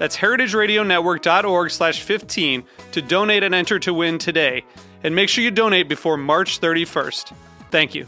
[0.00, 4.64] That's heritageradionetwork.org slash 15 to donate and enter to win today.
[5.04, 7.34] And make sure you donate before March 31st.
[7.70, 8.06] Thank you.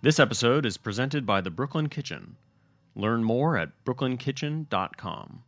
[0.00, 2.36] This episode is presented by the Brooklyn Kitchen.
[2.94, 5.42] Learn more at brooklynkitchen.com.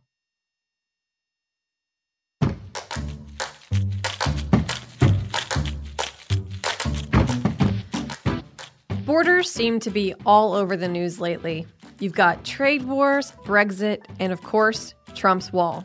[9.09, 11.65] Borders seem to be all over the news lately.
[11.99, 15.83] You've got trade wars, Brexit, and of course, Trump's wall.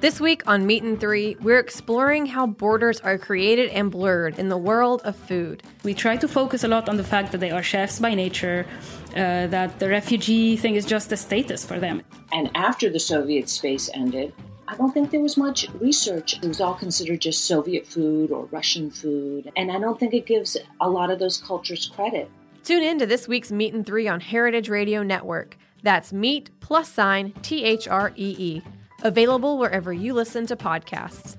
[0.00, 4.50] This week on Meat and Three, we're exploring how borders are created and blurred in
[4.50, 5.62] the world of food.
[5.82, 8.66] We try to focus a lot on the fact that they are chefs by nature,
[9.12, 12.02] uh, that the refugee thing is just a status for them.
[12.32, 14.34] And after the Soviet space ended,
[14.68, 16.34] I don't think there was much research.
[16.34, 19.50] It was all considered just Soviet food or Russian food.
[19.56, 22.30] And I don't think it gives a lot of those cultures credit.
[22.64, 25.56] Tune in to this week's Meat and Three on Heritage Radio Network.
[25.82, 28.62] That's Meat plus sign T H R E E.
[29.02, 31.36] Available wherever you listen to podcasts.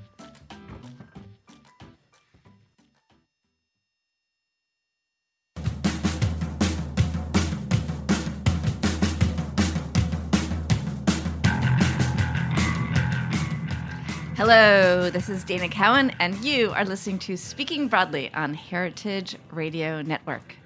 [14.35, 20.01] Hello, this is Dana Cowin, and you are listening to Speaking Broadly on Heritage Radio
[20.01, 20.57] Network.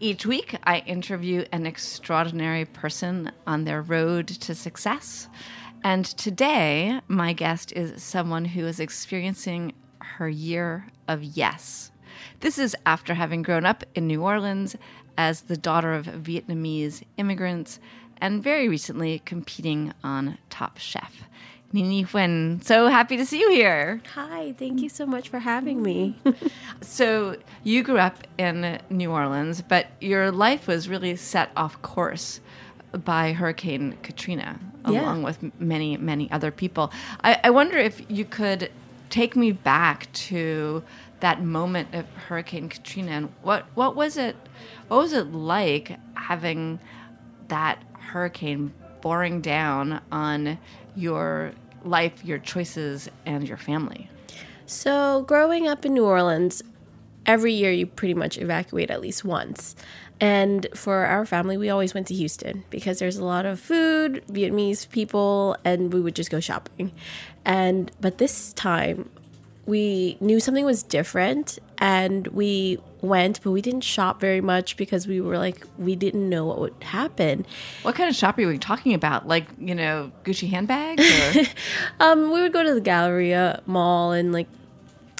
[0.00, 5.28] Each week, I interview an extraordinary person on their road to success.
[5.84, 11.92] And today, my guest is someone who is experiencing her year of yes.
[12.40, 14.74] This is after having grown up in New Orleans
[15.16, 17.78] as the daughter of Vietnamese immigrants
[18.18, 21.22] and very recently competing on Top Chef.
[21.74, 24.00] Nini Nguyen, so happy to see you here.
[24.14, 26.16] Hi, thank you so much for having me.
[26.80, 32.40] So, you grew up in New Orleans, but your life was really set off course
[32.92, 35.00] by Hurricane Katrina, Yeah.
[35.02, 36.92] along with many, many other people.
[37.22, 38.70] I, I wonder if you could
[39.08, 40.82] take me back to
[41.20, 44.36] that moment of Hurricane Katrina and what, what was it
[44.88, 46.78] what was it like having
[47.48, 50.58] that hurricane boring down on
[50.96, 51.52] your
[51.84, 54.08] life, your choices, and your family?
[54.66, 56.62] So, growing up in New Orleans,
[57.26, 59.76] every year you pretty much evacuate at least once.
[60.20, 64.22] And for our family, we always went to Houston because there's a lot of food,
[64.28, 66.92] Vietnamese people, and we would just go shopping.
[67.44, 69.10] And but this time,
[69.66, 75.06] we knew something was different and we went, but we didn't shop very much because
[75.06, 77.46] we were like, we didn't know what would happen.
[77.82, 79.26] What kind of shop are we talking about?
[79.26, 81.02] Like, you know, Gucci handbags?
[81.36, 81.42] Or?
[82.00, 84.48] Um, we would go to the Galleria Mall and like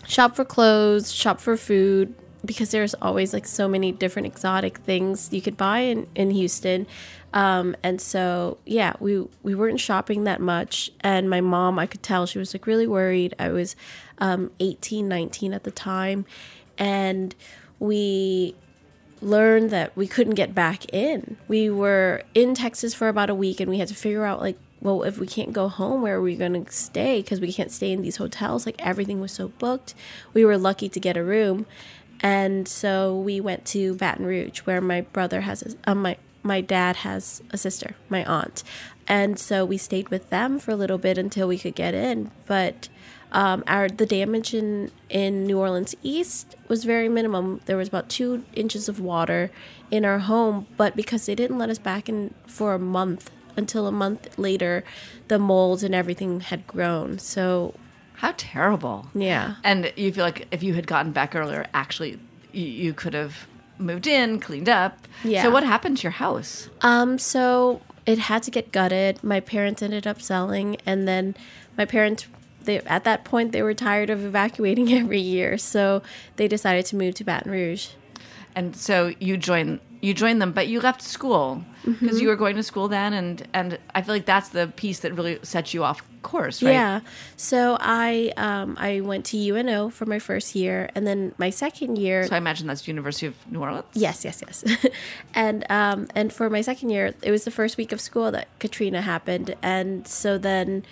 [0.07, 5.33] shop for clothes, shop for food, because there's always like so many different exotic things
[5.33, 6.87] you could buy in, in Houston.
[7.35, 10.91] Um, and so yeah, we we weren't shopping that much.
[11.01, 13.35] And my mom, I could tell she was like really worried.
[13.39, 13.77] I was
[14.19, 16.25] um, 18, 19 at the time,
[16.79, 17.35] and
[17.81, 18.55] we
[19.21, 21.37] learned that we couldn't get back in.
[21.49, 24.59] We were in Texas for about a week and we had to figure out like
[24.81, 27.71] well if we can't go home where are we going to stay because we can't
[27.71, 29.95] stay in these hotels like everything was so booked.
[30.35, 31.65] We were lucky to get a room
[32.21, 36.61] and so we went to Baton Rouge where my brother has a, uh, my my
[36.61, 38.63] dad has a sister, my aunt.
[39.09, 42.31] And so we stayed with them for a little bit until we could get in,
[42.47, 42.89] but
[43.33, 47.61] um, our the damage in in New Orleans East was very minimum.
[47.67, 49.51] There was about two inches of water
[49.91, 53.87] in our home, but because they didn't let us back in for a month, until
[53.89, 54.85] a month later,
[55.29, 57.19] the molds and everything had grown.
[57.19, 57.75] So
[58.15, 59.09] How terrible.
[59.15, 62.21] yeah, And you feel like if you had gotten back earlier, actually,
[62.53, 63.49] you, you could have
[63.79, 64.99] moved in, cleaned up.
[65.23, 65.43] Yeah.
[65.43, 66.69] So what happened to your house?
[66.81, 69.23] Um, so it had to get gutted.
[69.23, 71.35] My parents ended up selling, and then
[71.77, 72.27] my parents
[72.63, 76.03] they at that point they were tired of evacuating every year, so
[76.37, 77.89] they decided to move to Baton Rouge.
[78.55, 82.17] And so you joined you joined them, but you left school because Mm-hmm.
[82.19, 85.15] you were going to school then, and and I feel like that's the piece that
[85.15, 86.73] really sets you off course, right?
[86.73, 87.01] Yeah.
[87.37, 91.97] So I um, I went to UNO for my first year, and then my second
[91.97, 92.27] year.
[92.27, 93.87] So I imagine that's University of New Orleans.
[93.95, 94.87] Yes, yes, yes.
[95.35, 98.49] and um, and for my second year, it was the first week of school that
[98.59, 100.85] Katrina happened, and so then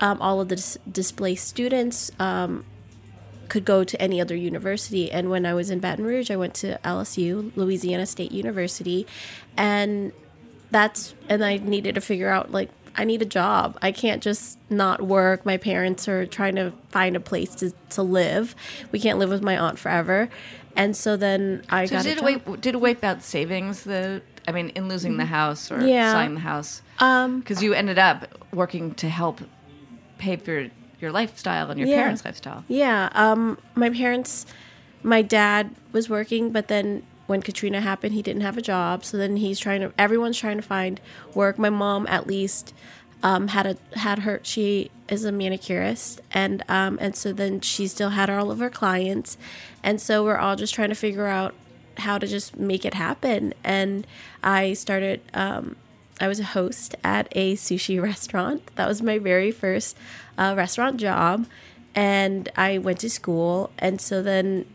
[0.00, 2.64] um, all of the dis- displaced students um,
[3.50, 5.10] could go to any other university.
[5.12, 9.06] And when I was in Baton Rouge, I went to LSU, Louisiana State University,
[9.56, 10.12] and
[10.70, 13.78] that's and I needed to figure out like I need a job.
[13.82, 15.44] I can't just not work.
[15.46, 18.54] My parents are trying to find a place to, to live.
[18.92, 20.28] We can't live with my aunt forever.
[20.76, 22.46] And so then I So got did a it job.
[22.46, 23.82] wipe did it wipe out savings?
[23.84, 25.86] The I mean, in losing the house or.
[25.86, 26.12] Yeah.
[26.12, 29.40] selling the house, Um, because you ended up working to help
[30.18, 30.68] pay for
[31.00, 31.96] your lifestyle and your Yeah.
[32.02, 32.64] parents' lifestyle.
[32.68, 33.08] Yeah.
[33.12, 34.46] Um, my parents,
[35.02, 39.04] my dad was working, but then when Katrina happened, he didn't have a job.
[39.04, 39.92] So then he's trying to.
[39.98, 41.00] Everyone's trying to find
[41.34, 41.58] work.
[41.58, 42.74] My mom, at least,
[43.22, 44.40] um, had a had her.
[44.42, 48.70] She is a manicurist, and um, and so then she still had all of her
[48.70, 49.36] clients,
[49.82, 51.54] and so we're all just trying to figure out
[51.98, 53.54] how to just make it happen.
[53.62, 54.06] And
[54.42, 55.20] I started.
[55.32, 55.76] Um,
[56.20, 58.62] I was a host at a sushi restaurant.
[58.76, 59.96] That was my very first
[60.38, 61.46] uh, restaurant job,
[61.94, 63.70] and I went to school.
[63.78, 64.66] And so then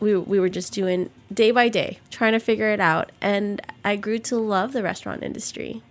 [0.00, 3.12] we we were just doing day by day, trying to figure it out.
[3.20, 5.82] And I grew to love the restaurant industry.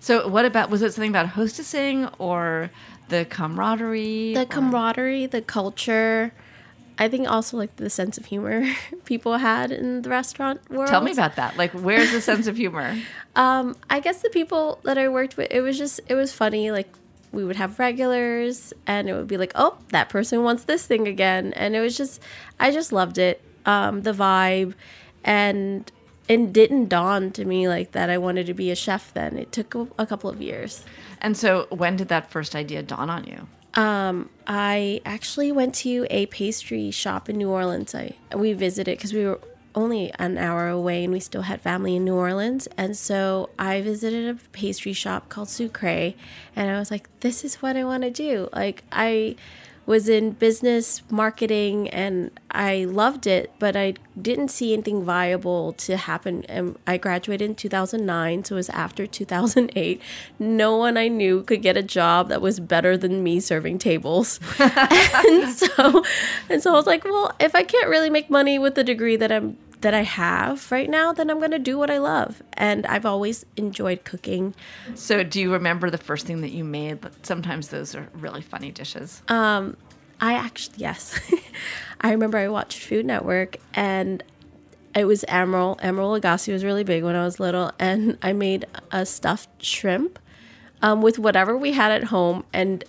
[0.00, 2.70] So what about was it something about hostessing or
[3.08, 4.34] the camaraderie?
[4.34, 6.32] The or- camaraderie, the culture.
[7.00, 8.70] I think also like the sense of humor
[9.06, 10.90] people had in the restaurant world.
[10.90, 11.56] Tell me about that.
[11.56, 12.96] Like, where's the sense of humor?
[13.36, 16.72] Um, I guess the people that I worked with, it was just it was funny.
[16.72, 16.88] Like
[17.30, 21.06] we would have regulars, and it would be like, oh, that person wants this thing
[21.06, 22.20] again, and it was just,
[22.58, 23.40] I just loved it.
[23.66, 24.74] Um, the vibe,
[25.24, 25.90] and
[26.26, 29.14] it didn't dawn to me like that I wanted to be a chef.
[29.14, 30.84] Then it took a, a couple of years.
[31.20, 33.46] And so, when did that first idea dawn on you?
[33.74, 37.94] Um, I actually went to a pastry shop in New Orleans.
[37.94, 39.40] I we visited because we were
[39.74, 42.66] only an hour away and we still had family in New Orleans.
[42.76, 46.14] And so I visited a pastry shop called Sucre
[46.56, 48.48] and I was like, this is what I want to do.
[48.52, 49.36] Like I
[49.90, 55.96] was in business marketing and I loved it, but I didn't see anything viable to
[55.96, 56.44] happen.
[56.44, 60.00] And I graduated in 2009, so it was after 2008.
[60.38, 64.38] No one I knew could get a job that was better than me serving tables.
[64.60, 66.04] and so
[66.48, 69.16] and so I was like, well, if I can't really make money with the degree
[69.16, 72.42] that I'm that I have right now, then I'm going to do what I love.
[72.54, 74.54] And I've always enjoyed cooking.
[74.94, 76.98] So, do you remember the first thing that you made?
[77.22, 79.22] Sometimes those are really funny dishes.
[79.28, 79.76] Um,
[80.20, 81.18] I actually, yes.
[82.00, 84.22] I remember I watched Food Network and
[84.94, 85.78] it was Emeril.
[85.80, 87.72] Emeril Lagasse was really big when I was little.
[87.78, 90.18] And I made a stuffed shrimp
[90.82, 92.44] um, with whatever we had at home.
[92.52, 92.84] And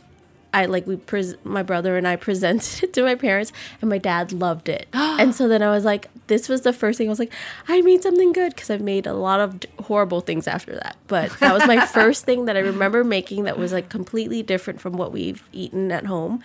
[0.53, 3.51] I like, we, pres- my brother and I presented it to my parents
[3.81, 4.87] and my dad loved it.
[4.93, 7.33] and so then I was like, this was the first thing I was like,
[7.67, 10.97] I made something good because I've made a lot of d- horrible things after that.
[11.07, 14.81] But that was my first thing that I remember making that was like completely different
[14.81, 16.43] from what we've eaten at home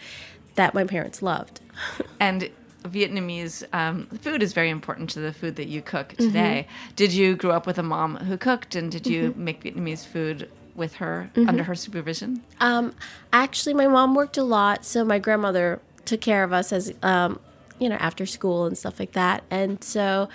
[0.57, 1.61] that my parents loved.
[2.21, 2.51] and
[2.85, 6.67] Vietnamese um, food is very important to the food that you cook today.
[6.95, 10.49] Did you grow up with a mom who cooked, and did you make Vietnamese food
[10.77, 12.43] with her under her supervision?
[12.61, 12.95] Um,
[13.33, 17.41] actually, my mom worked a lot, so my grandmother took care of us as um,
[17.79, 20.29] you know after school and stuff like that, and so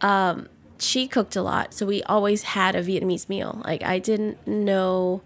[0.00, 1.74] um, she cooked a lot.
[1.74, 3.60] So we always had a Vietnamese meal.
[3.64, 5.22] Like I didn't know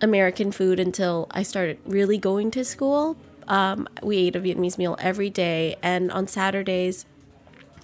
[0.00, 3.16] American food until I started really going to school.
[3.48, 7.06] Um, we ate a Vietnamese meal every day, and on Saturdays,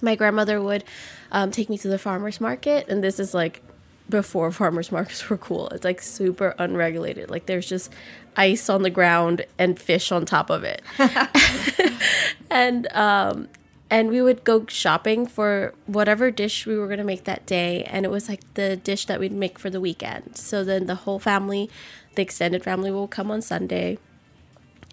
[0.01, 0.83] my grandmother would
[1.31, 3.61] um, take me to the farmers market, and this is like
[4.09, 5.69] before farmers markets were cool.
[5.69, 7.29] It's like super unregulated.
[7.29, 7.91] Like there's just
[8.35, 10.81] ice on the ground and fish on top of it.
[12.49, 13.49] and um
[13.89, 17.83] and we would go shopping for whatever dish we were going to make that day
[17.83, 20.35] and it was like the dish that we'd make for the weekend.
[20.35, 21.69] So then the whole family,
[22.15, 23.97] the extended family will come on Sunday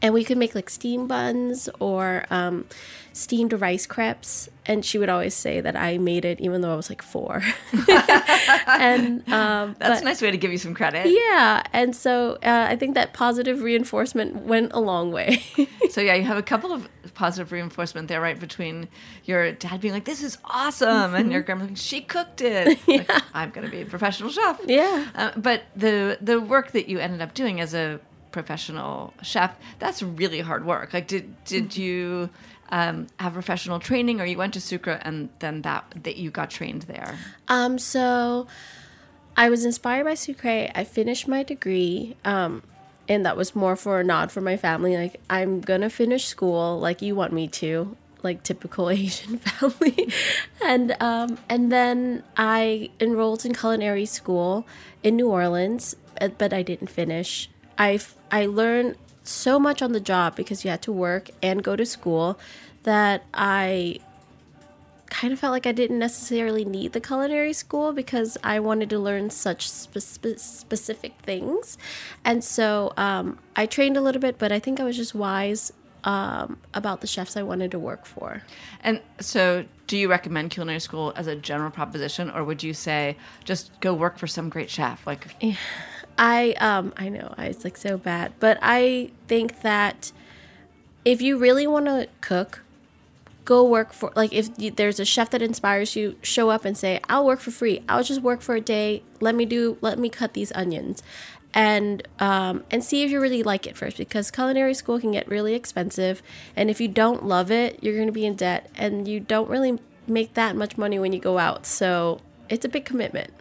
[0.04, 2.66] and we could make like steam buns or um,
[3.12, 6.76] steamed rice crepes and she would always say that i made it even though i
[6.76, 7.42] was like four
[8.68, 11.06] and um, That's but- a nice way to give you some credit.
[11.08, 15.42] yeah and so uh, i think that positive reinforcement went a long way
[15.90, 18.40] So yeah, you have a couple of positive reinforcement there, right?
[18.40, 18.88] Between
[19.26, 23.08] your dad being like, "This is awesome," and your grandma like, "She cooked it." Like,
[23.32, 24.58] I'm going to be a professional chef.
[24.66, 25.06] Yeah.
[25.14, 28.00] Uh, but the the work that you ended up doing as a
[28.34, 29.50] professional chef.
[29.78, 30.92] That's really hard work.
[30.92, 31.80] Like, did did Mm-hmm.
[31.82, 32.30] you
[32.68, 36.50] um, have professional training, or you went to Sucre and then that that you got
[36.50, 37.16] trained there?
[37.48, 38.46] Um, so
[39.36, 40.68] I was inspired by Sucre.
[40.74, 42.16] I finished my degree.
[42.24, 42.62] Um,
[43.08, 44.96] and that was more for a nod for my family.
[44.96, 50.08] Like, I'm gonna finish school like you want me to, like typical Asian family.
[50.64, 54.64] and um, and then I enrolled in culinary school
[55.02, 55.94] in New Orleans,
[56.38, 57.50] but I didn't finish.
[57.78, 58.00] I
[58.30, 61.86] I learned so much on the job because you had to work and go to
[61.86, 62.38] school
[62.82, 64.00] that I
[65.14, 68.98] kind of felt like I didn't necessarily need the culinary school because I wanted to
[68.98, 71.78] learn such spe- spe- specific things.
[72.24, 75.72] And so um, I trained a little bit, but I think I was just wise
[76.02, 78.42] um, about the chefs I wanted to work for.
[78.82, 83.16] And so, do you recommend culinary school as a general proposition, or would you say
[83.44, 85.06] just go work for some great chef?
[85.06, 85.28] Like,
[86.18, 90.12] I um I know I was like so bad, but I think that
[91.04, 92.62] if you really want to cook,
[93.44, 96.76] go work for like if you, there's a chef that inspires you, show up and
[96.76, 97.82] say, "I'll work for free.
[97.88, 99.02] I'll just work for a day.
[99.20, 101.02] Let me do let me cut these onions."
[101.52, 105.28] And um, and see if you really like it first because culinary school can get
[105.28, 106.22] really expensive,
[106.56, 109.48] and if you don't love it, you're going to be in debt, and you don't
[109.48, 111.64] really make that much money when you go out.
[111.66, 113.32] So it's a big commitment.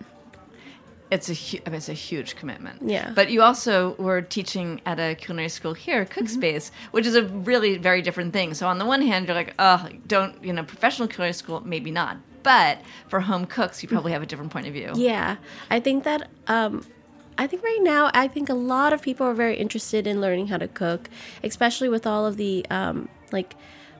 [1.11, 2.81] It's a hu- I mean, it's a huge commitment.
[2.89, 3.11] Yeah.
[3.13, 6.19] But you also were teaching at a culinary school here, Mm-hmm.
[6.25, 8.53] Cookspace, which is a really very different thing.
[8.53, 11.91] So on the one hand, you're like, oh, don't you know, professional culinary school, maybe
[11.91, 12.17] not.
[12.43, 14.91] But for home cooks, you probably have a different point of view.
[14.95, 15.37] Yeah,
[15.69, 16.85] I think that um,
[17.37, 20.47] I think right now I think a lot of people are very interested in learning
[20.47, 21.09] how to cook,
[21.43, 23.55] especially with all of the um, like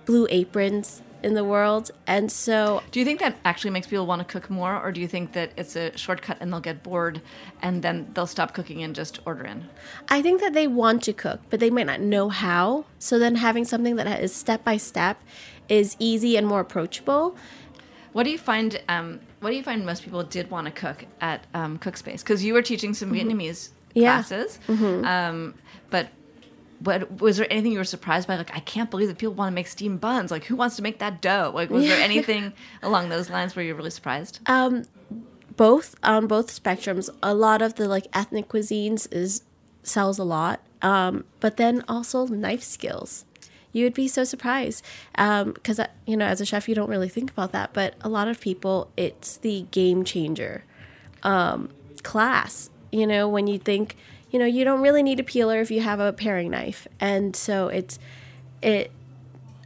[0.05, 4.19] blue aprons in the world, and so Do you think that actually makes people want
[4.19, 7.21] to cook more, or do you think that it's a shortcut and they'll get bored
[7.61, 9.69] and then they'll stop cooking and just order in?
[10.09, 12.85] I think that they want to cook, but they might not know how.
[12.99, 15.21] So then having something that is step by step
[15.69, 17.37] is easy and more approachable.
[18.11, 18.79] What do you find?
[18.89, 22.19] Um, what do you find most people did want to cook at um, Cookspace?
[22.19, 23.99] Because you were teaching some Vietnamese Mm-hmm.
[23.99, 24.23] Yeah.
[24.23, 24.57] classes,
[25.05, 25.53] um,
[25.91, 26.07] but
[26.83, 28.35] what was there anything you were surprised by?
[28.35, 30.31] Like, I can't believe that people want to make steamed buns.
[30.31, 31.51] Like, who wants to make that dough?
[31.53, 34.39] Like, was there anything along those lines where you're really surprised?
[34.47, 34.83] Um,
[35.55, 37.09] both on both spectrums.
[37.21, 39.43] A lot of the like ethnic cuisines is
[39.83, 43.25] sells a lot, um, but then also knife skills.
[43.71, 47.31] You would be so surprised because you know, as a chef, you don't really think
[47.31, 50.63] about that, but a lot of people, it's the game changer
[51.23, 51.69] um,
[52.03, 52.69] class.
[52.91, 53.97] You know, when you think,
[54.33, 57.35] you know, you don't really need a peeler if you have a paring knife, and
[57.35, 57.99] so it's
[58.63, 58.91] it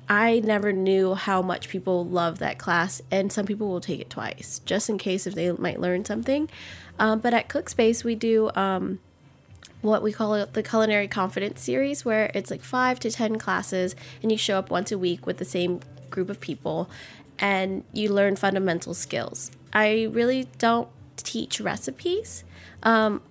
[0.09, 4.09] I never knew how much people love that class, and some people will take it
[4.09, 6.49] twice just in case if they might learn something.
[6.99, 8.99] Um, but at Cookspace, we do um,
[9.81, 14.33] what we call the Culinary Confidence Series, where it's like five to ten classes, and
[14.33, 16.89] you show up once a week with the same group of people,
[17.39, 19.49] and you learn fundamental skills.
[19.71, 22.43] I really don't teach recipes.
[22.83, 23.21] Um,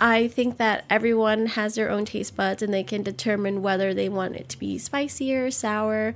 [0.00, 4.08] I think that everyone has their own taste buds and they can determine whether they
[4.08, 6.14] want it to be spicier, sour,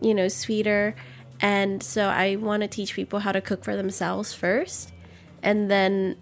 [0.00, 0.94] you know, sweeter.
[1.40, 4.92] And so I want to teach people how to cook for themselves first.
[5.42, 6.16] And then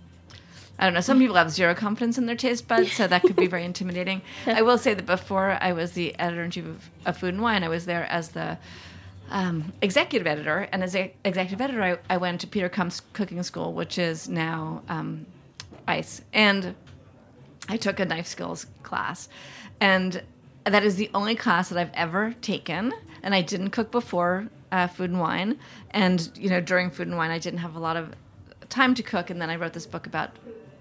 [0.78, 1.00] I don't know.
[1.00, 4.22] Some people have zero confidence in their taste buds, so that could be very intimidating.
[4.46, 7.42] I will say that before I was the editor in chief of, of Food and
[7.42, 8.58] Wine, I was there as the
[9.30, 10.68] um, executive editor.
[10.72, 14.28] And as a executive editor, I, I went to Peter Kump's cooking school, which is
[14.28, 15.26] now um,
[15.86, 16.22] ICE.
[16.32, 16.74] And
[17.68, 19.28] I took a knife skills class.
[19.80, 20.22] And
[20.64, 22.92] that is the only class that I've ever taken.
[23.22, 25.58] And I didn't cook before uh, Food and Wine.
[25.90, 28.14] And, you know, during Food and Wine, I didn't have a lot of
[28.68, 29.30] time to cook.
[29.30, 30.30] And then I wrote this book about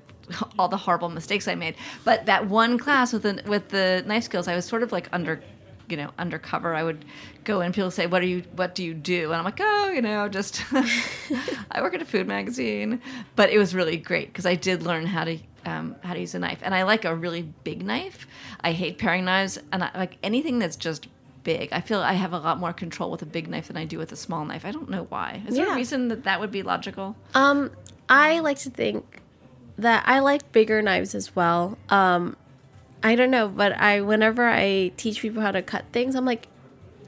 [0.60, 1.76] all the horrible mistakes I made.
[2.04, 5.08] But that one class with the, with the knife skills, I was sort of like
[5.12, 5.42] under,
[5.90, 6.76] you know, undercover.
[6.76, 7.06] I would
[7.44, 8.44] go in, people say, "What are you?
[8.56, 12.06] What do you do?" And I'm like, "Oh, you know, just I work at a
[12.06, 13.02] food magazine."
[13.36, 16.36] But it was really great because I did learn how to um, how to use
[16.36, 18.28] a knife, and I like a really big knife.
[18.62, 21.08] I hate paring knives, and I like anything that's just
[21.44, 21.70] big.
[21.72, 23.98] I feel I have a lot more control with a big knife than I do
[23.98, 24.66] with a small knife.
[24.66, 25.42] I don't know why.
[25.48, 27.16] Is there a reason that that would be logical?
[27.34, 27.72] Um,
[28.10, 29.22] I like to think
[29.78, 31.78] that I like bigger knives as well.
[31.90, 32.38] Um,
[33.02, 36.48] I don't know, but I whenever I teach people how to cut things, I'm like,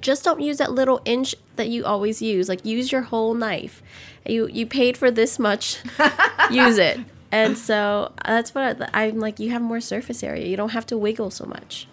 [0.01, 2.49] just don't use that little inch that you always use.
[2.49, 3.81] Like use your whole knife.
[4.25, 5.81] You you paid for this much,
[6.51, 6.99] use it.
[7.31, 9.39] And so that's what I, I'm like.
[9.39, 10.45] You have more surface area.
[10.47, 11.87] You don't have to wiggle so much.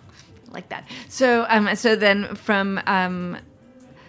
[0.52, 0.86] like that.
[1.08, 3.38] So, um, so then from um,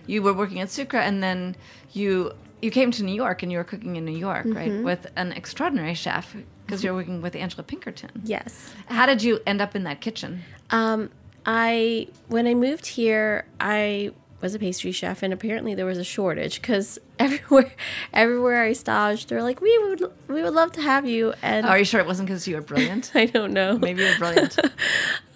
[0.06, 1.56] you were working at Sucre, and then
[1.94, 5.08] you you came to New York, and you were cooking in New York, right, with
[5.16, 8.10] an extraordinary chef because you're working with Angela Pinkerton.
[8.24, 8.74] Yes.
[8.88, 10.44] How did you end up in that kitchen?
[10.70, 11.10] Um,
[11.46, 14.12] I when I moved here, I
[14.44, 17.74] was a pastry chef, and apparently there was a shortage because everywhere,
[18.14, 21.80] everywhere I staged, they're like, "We would, we would love to have you." And are
[21.80, 23.12] you sure it wasn't because you were brilliant?
[23.16, 23.80] I don't know.
[23.80, 24.60] Maybe you're brilliant.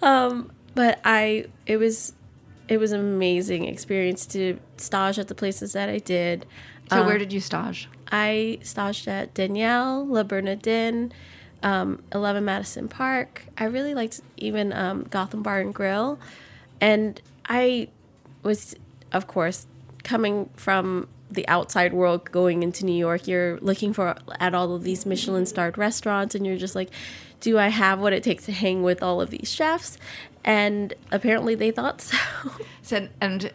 [0.74, 2.12] but I it was
[2.68, 6.46] it was an amazing experience to stage at the places that I did.
[6.90, 7.88] So where did you stage?
[8.10, 11.12] I staged at Daniel, Le Bernardin,
[11.62, 13.44] um, 11 Madison Park.
[13.58, 16.18] I really liked even um, Gotham Bar and Grill.
[16.80, 17.88] And I
[18.42, 18.74] was,
[19.12, 19.66] of course,
[20.04, 24.82] coming from the outside world going into New York, you're looking for at all of
[24.82, 26.88] these Michelin starred restaurants and you're just like,
[27.40, 29.98] do I have what it takes to hang with all of these chefs?
[30.44, 32.16] And apparently they thought so.
[32.82, 33.52] Said and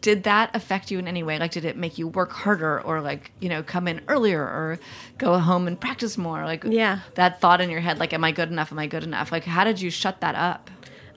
[0.00, 1.38] did that affect you in any way?
[1.38, 4.78] Like, did it make you work harder, or like, you know, come in earlier, or
[5.18, 6.44] go home and practice more?
[6.44, 7.00] Like, Yeah.
[7.14, 8.72] that thought in your head, like, am I good enough?
[8.72, 9.30] Am I good enough?
[9.30, 10.70] Like, how did you shut that up?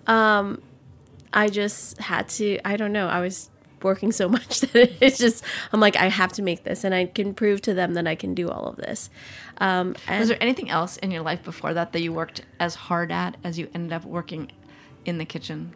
[0.06, 0.62] Um
[1.34, 3.50] I just had to, I don't know, I was
[3.88, 7.06] working so much that it's just, I'm like, I have to make this and I
[7.08, 9.10] can prove to them that I can do all of this.
[9.58, 12.76] Um, and Was there anything else in your life before that that you worked as
[12.76, 14.52] hard at as you ended up working
[15.06, 15.74] in the kitchen?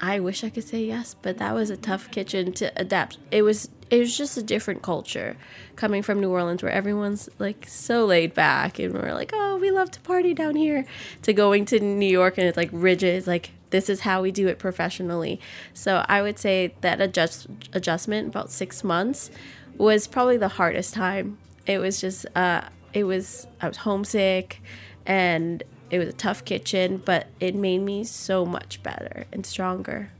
[0.00, 3.18] I wish I could say yes, but that was a tough kitchen to adapt.
[3.30, 5.36] It was it was just a different culture
[5.76, 9.70] coming from New Orleans where everyone's like so laid back and we're like, "Oh, we
[9.70, 10.84] love to party down here."
[11.22, 14.30] To going to New York and it's like rigid, it's like this is how we
[14.30, 15.40] do it professionally.
[15.72, 19.32] So, I would say that adjust adjustment about 6 months
[19.76, 21.38] was probably the hardest time.
[21.66, 22.60] It was just uh
[22.92, 24.62] it was I was homesick
[25.06, 30.10] and it was a tough kitchen, but it made me so much better and stronger.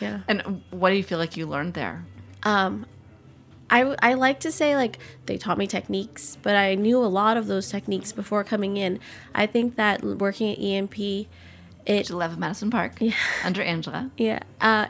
[0.00, 0.20] Yeah.
[0.26, 2.06] And what do you feel like you learned there?
[2.44, 2.86] Um,
[3.70, 7.36] I, I like to say like they taught me techniques, but I knew a lot
[7.36, 9.00] of those techniques before coming in.
[9.34, 11.26] I think that working at EMP,
[11.86, 12.94] it 11 Madison Park
[13.44, 14.10] under Angela.
[14.16, 14.86] yeah, uh,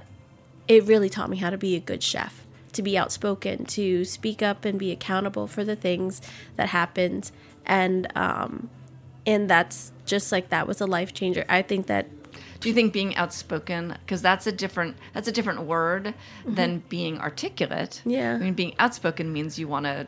[0.69, 4.43] it really taught me how to be a good chef, to be outspoken, to speak
[4.43, 6.21] up and be accountable for the things
[6.57, 7.31] that happened,
[7.67, 8.71] and um,
[9.27, 11.45] and that's just like that was a life changer.
[11.49, 12.07] I think that
[12.61, 16.15] Do you think being outspoken because that's a different that's a different word
[16.47, 18.01] than being articulate?
[18.01, 18.11] Mm-hmm.
[18.11, 18.35] Yeah.
[18.35, 20.07] I mean being outspoken means you want to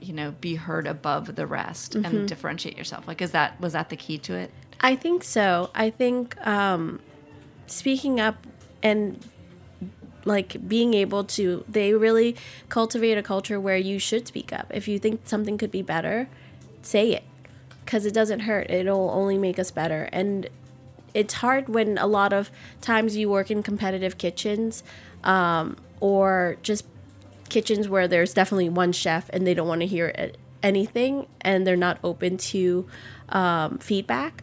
[0.00, 2.04] you know be heard above the rest Mm-hmm.
[2.04, 3.06] and differentiate yourself.
[3.08, 4.50] Like is that was that the key to it?
[4.84, 5.70] I think so.
[5.74, 7.00] I think um,
[7.66, 8.46] speaking up
[8.82, 9.18] and
[10.26, 12.36] like being able to, they really
[12.68, 14.70] cultivate a culture where you should speak up.
[14.74, 16.28] If you think something could be better,
[16.82, 17.24] say it
[17.82, 18.70] because it doesn't hurt.
[18.70, 20.10] It'll only make us better.
[20.12, 20.50] And
[21.14, 22.50] it's hard when a lot of
[22.82, 24.84] times you work in competitive kitchens
[25.22, 26.84] um, or just
[27.48, 31.74] kitchens where there's definitely one chef and they don't want to hear anything and they're
[31.74, 32.86] not open to
[33.30, 34.42] um, feedback.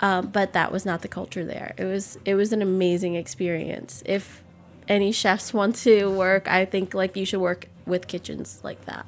[0.00, 1.74] Um, but that was not the culture there.
[1.76, 4.02] It was it was an amazing experience.
[4.04, 4.42] If
[4.88, 9.06] any chefs want to work, I think like you should work with kitchens like that.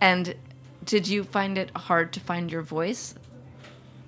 [0.00, 0.34] And
[0.84, 3.14] did you find it hard to find your voice?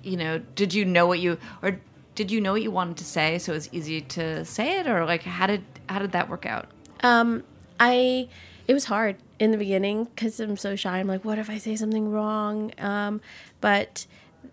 [0.03, 1.79] You know, did you know what you or
[2.13, 4.87] did you know what you wanted to say so it was easy to say it
[4.87, 6.67] or like how did how did that work out?
[7.01, 7.43] Um
[7.79, 8.27] I
[8.67, 10.97] it was hard in the beginning because I'm so shy.
[10.97, 12.71] I'm like, what if I say something wrong?
[12.77, 13.21] Um,
[13.61, 14.05] but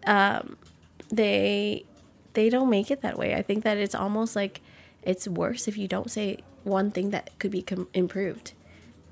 [0.06, 0.56] um,
[1.12, 1.84] they
[2.32, 3.34] they don't make it that way.
[3.34, 4.62] I think that it's almost like
[5.02, 8.52] it's worse if you don't say one thing that could be com- improved.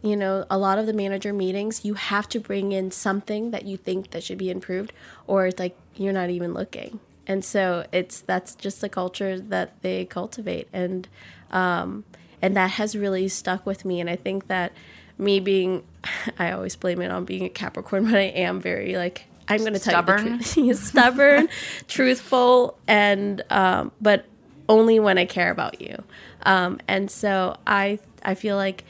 [0.03, 3.67] You know, a lot of the manager meetings, you have to bring in something that
[3.67, 4.95] you think that should be improved,
[5.27, 7.01] or it's like you're not even looking.
[7.27, 11.07] And so it's that's just the culture that they cultivate, and
[11.51, 12.05] um,
[12.41, 14.01] and that has really stuck with me.
[14.01, 14.73] And I think that
[15.19, 15.85] me being,
[16.39, 19.75] I always blame it on being a Capricorn, but I am very like I'm going
[19.75, 20.27] to tell Stubborn?
[20.27, 20.79] you the truth.
[20.85, 21.49] stubborn,
[21.89, 24.27] truthful, and um, but
[24.69, 26.03] only when I care about you.
[26.45, 28.85] Um, and so I I feel like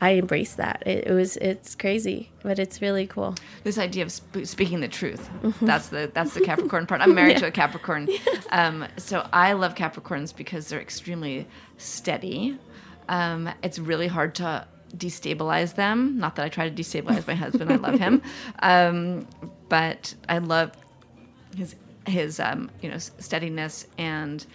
[0.00, 0.82] I embrace that.
[0.86, 3.34] It, it was it's crazy, but it's really cool.
[3.64, 5.28] this idea of sp- speaking the truth
[5.60, 8.08] that's the that's the capricorn part i'm married to a capricorn
[8.50, 12.56] um, so i love capricorns because they're extremely steady
[13.08, 17.70] um, it's really hard to destabilize them not that i try to destabilize my husband
[17.70, 18.22] i love him
[18.60, 19.26] um,
[19.68, 20.72] but i love
[21.56, 21.74] his
[22.06, 24.46] his um, you know steadiness and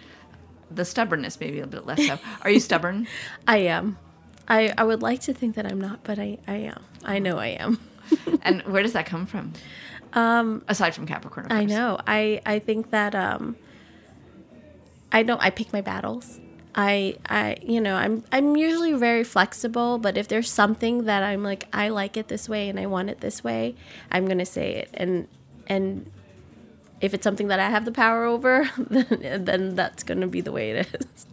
[0.70, 3.06] the stubbornness maybe a bit less so are you stubborn
[3.46, 3.96] I am.
[4.48, 6.84] I, I would like to think that I'm not, but I, I am.
[7.04, 7.78] I know I am.
[8.42, 9.52] and where does that come from
[10.14, 11.98] um, aside from capricorn I know.
[12.06, 13.56] I, I think that um
[15.12, 16.40] I don't I pick my battles.
[16.74, 21.42] I I you know, I'm I'm usually very flexible, but if there's something that I'm
[21.42, 23.74] like I like it this way and I want it this way,
[24.10, 24.90] I'm to say it.
[24.94, 25.28] And
[25.66, 26.10] and
[27.00, 30.52] if it's something that I have the power over, then, then that's to be the
[30.52, 31.26] way it is.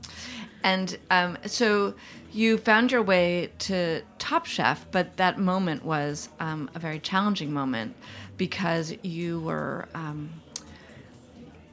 [0.64, 1.96] And um, so
[2.32, 7.52] you found your way to Top Chef, but that moment was um, a very challenging
[7.52, 7.96] moment
[8.38, 10.30] because you were um,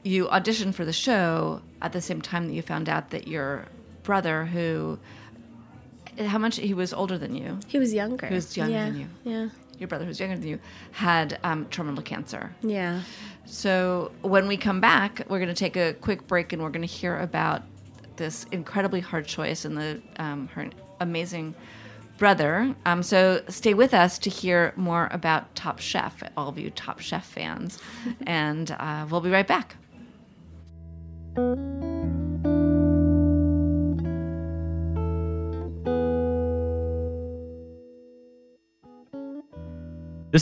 [0.02, 3.66] you auditioned for the show at the same time that you found out that your
[4.02, 4.98] brother, who
[6.26, 8.26] how much he was older than you, He was younger.
[8.26, 8.84] He was younger yeah.
[8.86, 9.08] than you.
[9.24, 9.48] Yeah.
[9.78, 10.58] your brother who's younger than you,
[10.90, 12.52] had um, terminal cancer.
[12.62, 13.02] Yeah.
[13.44, 16.86] So when we come back, we're going to take a quick break and we're going
[16.86, 17.62] to hear about
[18.16, 20.68] this incredibly hard choice and the um, her
[21.00, 21.54] amazing
[22.18, 22.74] brother.
[22.84, 27.00] Um, so stay with us to hear more about Top Chef, all of you Top
[27.00, 27.78] Chef fans,
[28.26, 29.76] and uh, we'll be right back.
[31.38, 31.44] This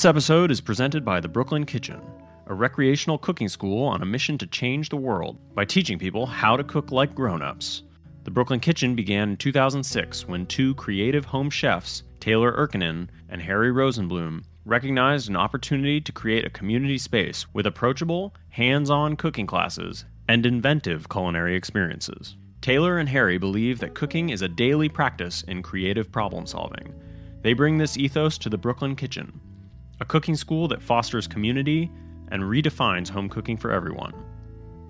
[0.06, 2.00] episode is presented by the Brooklyn Kitchen,
[2.46, 6.56] a recreational cooking school on a mission to change the world by teaching people how
[6.56, 7.82] to cook like grown-ups.
[8.24, 13.70] The Brooklyn Kitchen began in 2006 when two creative home chefs, Taylor Erkkinen and Harry
[13.70, 20.44] Rosenblum, recognized an opportunity to create a community space with approachable, hands-on cooking classes and
[20.46, 22.36] inventive culinary experiences.
[22.60, 26.94] Taylor and Harry believe that cooking is a daily practice in creative problem solving.
[27.42, 29.40] They bring this ethos to the Brooklyn Kitchen,
[30.00, 31.90] a cooking school that fosters community
[32.32, 34.12] and redefines home cooking for everyone.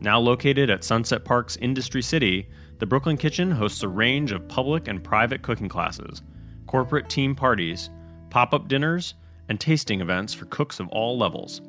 [0.00, 4.88] Now located at Sunset Park's Industry City, the Brooklyn Kitchen hosts a range of public
[4.88, 6.22] and private cooking classes,
[6.66, 7.90] corporate team parties,
[8.30, 9.14] pop up dinners,
[9.48, 11.60] and tasting events for cooks of all levels.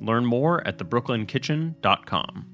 [0.00, 2.51] Learn more at thebrooklyn.kitchen.com.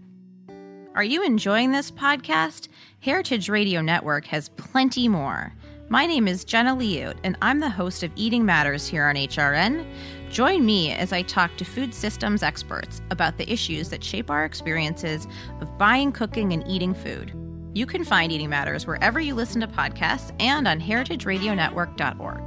[0.98, 2.66] Are you enjoying this podcast?
[2.98, 5.54] Heritage Radio Network has plenty more.
[5.88, 9.86] My name is Jenna Liut, and I'm the host of Eating Matters here on HRN.
[10.28, 14.44] Join me as I talk to food systems experts about the issues that shape our
[14.44, 15.28] experiences
[15.60, 17.32] of buying, cooking, and eating food.
[17.74, 22.42] You can find Eating Matters wherever you listen to podcasts and on heritageradionetwork.org.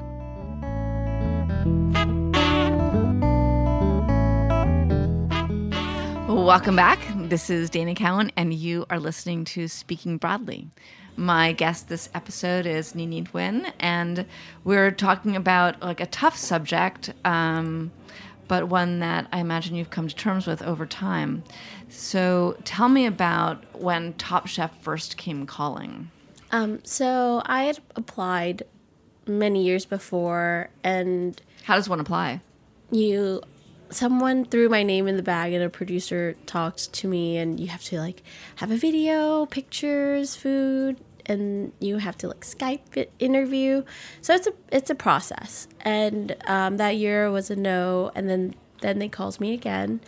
[6.27, 6.99] Welcome back.
[7.31, 10.67] This is Dana Cowin, and you are listening to Speaking Broadly.
[11.15, 14.25] My guest this episode is Nini Nguyen, and
[14.65, 17.93] we're talking about like a tough subject, um,
[18.49, 21.45] but one that I imagine you've come to terms with over time.
[21.87, 26.11] So tell me about when Top Chef first came calling.
[26.51, 28.63] Um, so I had applied
[29.25, 32.41] many years before, and How does one apply?
[32.91, 33.41] you
[33.91, 37.67] someone threw my name in the bag and a producer talked to me and you
[37.67, 38.23] have to like
[38.55, 43.83] have a video pictures food and you have to like skype interview.
[44.21, 45.67] So it's a it's a process.
[45.81, 50.01] And um, that year was a no and then then they called me again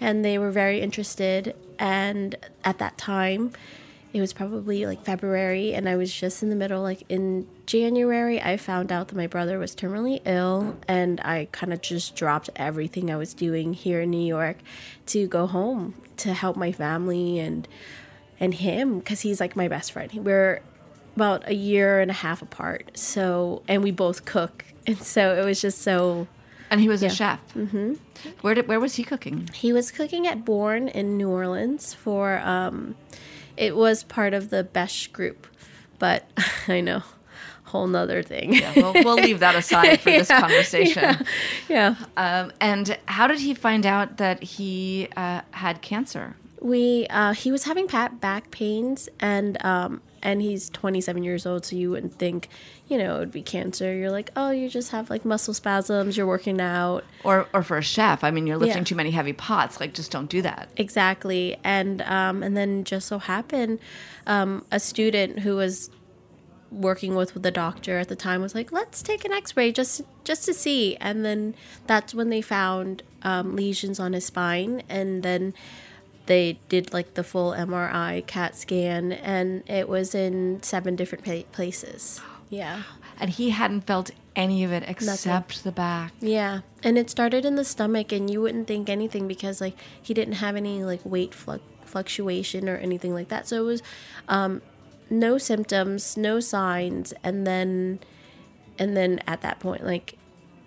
[0.00, 1.56] and they were very interested.
[1.78, 3.52] And at that time
[4.12, 6.82] it was probably like February, and I was just in the middle.
[6.82, 11.72] Like in January, I found out that my brother was terminally ill, and I kind
[11.72, 14.58] of just dropped everything I was doing here in New York
[15.06, 17.68] to go home to help my family and
[18.40, 20.12] and him because he's like my best friend.
[20.24, 20.62] We're
[21.14, 25.44] about a year and a half apart, so and we both cook, and so it
[25.44, 26.26] was just so.
[26.68, 27.40] And he was a chef.
[27.54, 27.94] Mm-hmm.
[28.42, 29.50] Where did where was he cooking?
[29.54, 32.94] He was cooking at Borgne in New Orleans for um
[33.60, 35.46] it was part of the Besh group,
[35.98, 36.24] but
[36.68, 37.02] I know
[37.64, 38.52] whole nother thing.
[38.52, 41.24] Yeah, we'll, we'll leave that aside for this conversation.
[41.68, 41.94] yeah.
[42.16, 46.34] Um, and how did he find out that he uh, had cancer?
[46.60, 51.64] We uh, he was having pat back pains and um and he's 27 years old
[51.64, 52.48] so you wouldn't think
[52.88, 56.16] you know it would be cancer you're like oh you just have like muscle spasms
[56.16, 58.84] you're working out Or, or for a chef, I mean, you're lifting Yeah.
[58.84, 59.80] too many heavy pots.
[59.80, 60.68] Like, just don't do that.
[60.76, 63.78] exactly and um and then just so happened
[64.26, 65.90] um a student who was
[66.70, 70.44] working with the doctor at the time was like let's take an x-ray just just
[70.44, 71.52] to see and then
[71.88, 75.52] that's when they found um, lesions on his spine and then
[76.30, 82.20] they did like the full mri cat scan and it was in seven different places
[82.48, 82.82] yeah
[83.20, 86.12] And he hadn't felt any of it except the back.
[86.20, 90.14] yeah, and it started in the stomach, and you wouldn't think anything because like he
[90.14, 93.46] didn't have any like weight fluc fluctuation or anything like that.
[93.46, 93.82] So it was
[94.36, 94.62] um,
[95.10, 98.00] no symptoms, no signs, and then
[98.78, 100.16] and then at that point, like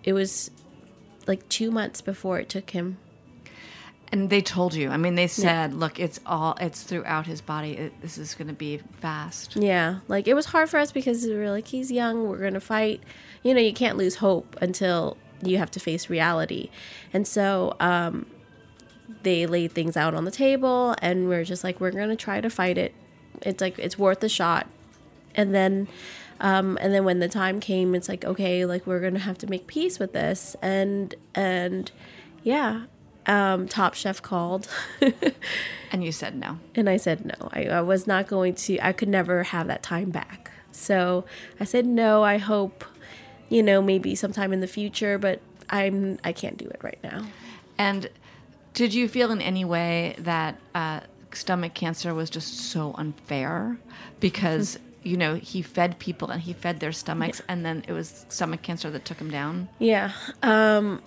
[0.04, 0.52] it was
[1.26, 2.98] like two months before it took him.
[4.14, 4.92] And they told you.
[4.92, 7.72] I mean, they said, "Look, it's all it's throughout his body.
[7.72, 11.26] It, this is going to be fast." Yeah, like it was hard for us because
[11.26, 13.02] we were like, he's young, we're gonna fight.
[13.42, 16.70] You know, you can't lose hope until you have to face reality.
[17.12, 18.28] And so um,
[19.24, 22.52] they laid things out on the table, and we're just like, we're gonna try to
[22.52, 22.94] fight it.
[23.42, 24.68] It's like it's worth a shot.
[25.34, 25.88] And then,
[26.40, 29.48] um, and then when the time came, it's like, okay, like we're gonna have to
[29.48, 31.92] make peace with this, and and
[32.44, 32.84] yeah,
[33.26, 34.68] um, Top Chef called.
[35.94, 36.58] And you said no.
[36.74, 37.50] And I said no.
[37.52, 40.50] I, I was not going to, I could never have that time back.
[40.72, 41.24] So
[41.60, 42.24] I said no.
[42.24, 42.84] I hope,
[43.48, 47.28] you know, maybe sometime in the future, but I'm, I can't do it right now.
[47.78, 48.10] And
[48.74, 53.78] did you feel in any way that uh, stomach cancer was just so unfair
[54.20, 58.26] because you know he fed people and he fed their stomachs, and then it was
[58.30, 59.68] stomach cancer that took him down?
[59.78, 60.12] Yeah.
[60.42, 61.02] Um,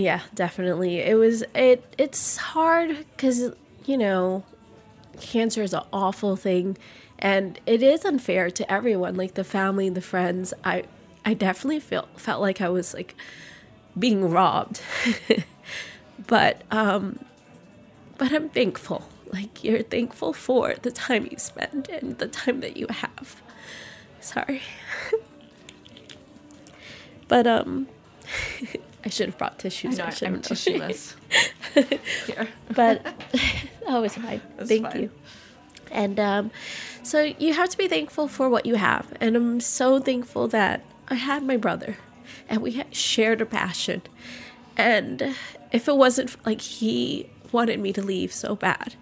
[0.00, 0.98] yeah, definitely.
[0.98, 3.52] It was, it, it's hard because,
[3.84, 4.44] you know,
[5.20, 6.76] cancer is an awful thing
[7.18, 10.52] and it is unfair to everyone like the family the friends.
[10.64, 10.84] I
[11.24, 13.14] i definitely felt felt like i was like
[13.98, 14.80] being robbed.
[16.26, 17.18] But um
[18.18, 19.08] but i'm thankful.
[19.32, 23.42] Like you're thankful for the time you spend and the time that you have.
[24.20, 24.62] Sorry.
[27.28, 27.86] But um
[29.04, 30.42] i should have brought tissues I know, I'm have.
[30.42, 31.14] tissueless.
[32.26, 32.48] Here.
[32.74, 33.06] but
[33.86, 34.40] oh, it's fine.
[34.58, 35.02] Thank fine.
[35.02, 35.10] you.
[35.90, 36.50] And um,
[37.02, 40.84] so you have to be thankful for what you have, and I'm so thankful that
[41.08, 41.96] I had my brother,
[42.48, 44.02] and we shared a passion.
[44.76, 45.34] And
[45.72, 48.94] if it wasn't like he wanted me to leave so bad,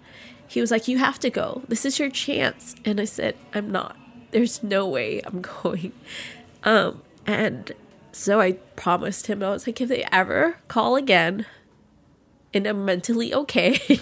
[0.47, 1.61] he was like, "You have to go.
[1.67, 3.95] This is your chance." And I said, "I'm not.
[4.31, 5.93] There's no way I'm going."
[6.63, 7.71] Um, and
[8.19, 9.41] so I promised him.
[9.41, 11.45] I was like, "If they ever call again,
[12.53, 13.79] and I'm mentally okay,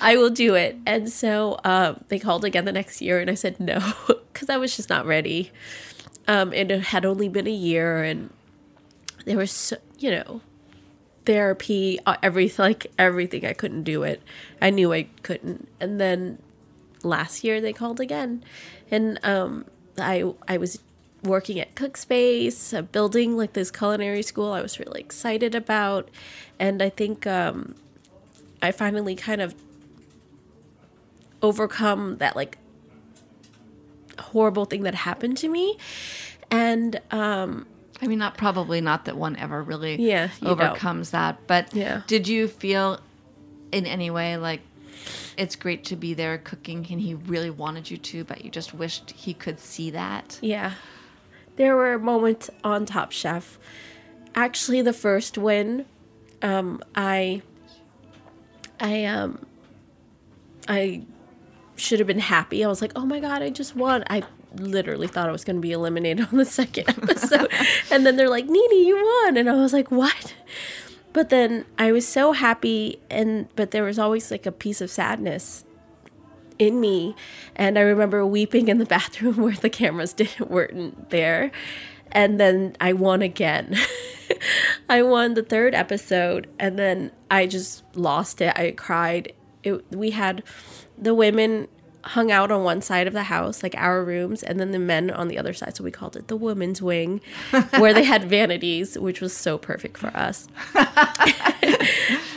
[0.00, 0.76] I will do it.
[0.86, 3.78] And so um, they called again the next year, and I said no
[4.32, 5.52] because I was just not ready.
[6.26, 8.30] Um, and it had only been a year, and
[9.24, 10.40] there was, so, you know,
[11.26, 13.46] therapy, uh, everything, like everything.
[13.46, 14.20] I couldn't do it.
[14.60, 15.68] I knew I couldn't.
[15.80, 16.42] And then
[17.02, 18.44] last year they called again,
[18.90, 19.64] and um,
[19.96, 20.80] I I was
[21.22, 24.52] working at Cookspace, uh, building like this culinary school.
[24.52, 26.10] I was really excited about,
[26.58, 27.74] and I think um,
[28.62, 29.54] I finally kind of
[31.42, 32.58] overcome that like
[34.18, 35.76] horrible thing that happened to me,
[36.50, 37.66] and um,
[38.00, 40.60] I mean, not probably not that one ever really Yeah, you don't.
[40.60, 41.46] overcomes that.
[41.46, 42.02] But Yeah.
[42.06, 43.00] did you feel
[43.72, 44.60] in any way like
[45.36, 48.72] it's great to be there cooking and he really wanted you to, but you just
[48.74, 50.38] wished he could see that?
[50.42, 50.74] Yeah.
[51.58, 53.58] There were moments on Top Chef.
[54.32, 55.86] Actually, the first win,
[56.40, 57.42] um, I,
[58.78, 59.44] I, um,
[60.68, 61.02] I
[61.74, 62.64] should have been happy.
[62.64, 64.04] I was like, oh my God, I just won.
[64.08, 64.22] I
[64.54, 67.50] literally thought I was going to be eliminated on the second episode.
[67.90, 69.36] and then they're like, Nini, you won.
[69.36, 70.34] And I was like, what?
[71.12, 73.00] But then I was so happy.
[73.10, 75.64] And, but there was always like a piece of sadness
[76.58, 77.14] in me
[77.56, 81.50] and i remember weeping in the bathroom where the cameras didn't weren't there
[82.12, 83.76] and then i won again.
[84.88, 88.58] I won the third episode and then i just lost it.
[88.58, 89.32] I cried.
[89.62, 90.42] It, we had
[90.96, 91.68] the women
[92.04, 95.10] hung out on one side of the house like our rooms and then the men
[95.10, 97.20] on the other side so we called it the women's wing
[97.78, 100.48] where they had vanities which was so perfect for us.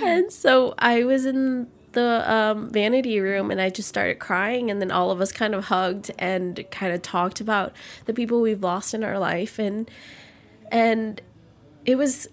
[0.04, 4.72] And so I was in the um, vanity room and I just started crying.
[4.72, 7.74] And then all of us kind of hugged and kind of talked about
[8.06, 9.60] the people we've lost in our life.
[9.60, 9.90] And,
[10.72, 11.22] and
[11.86, 12.28] it was,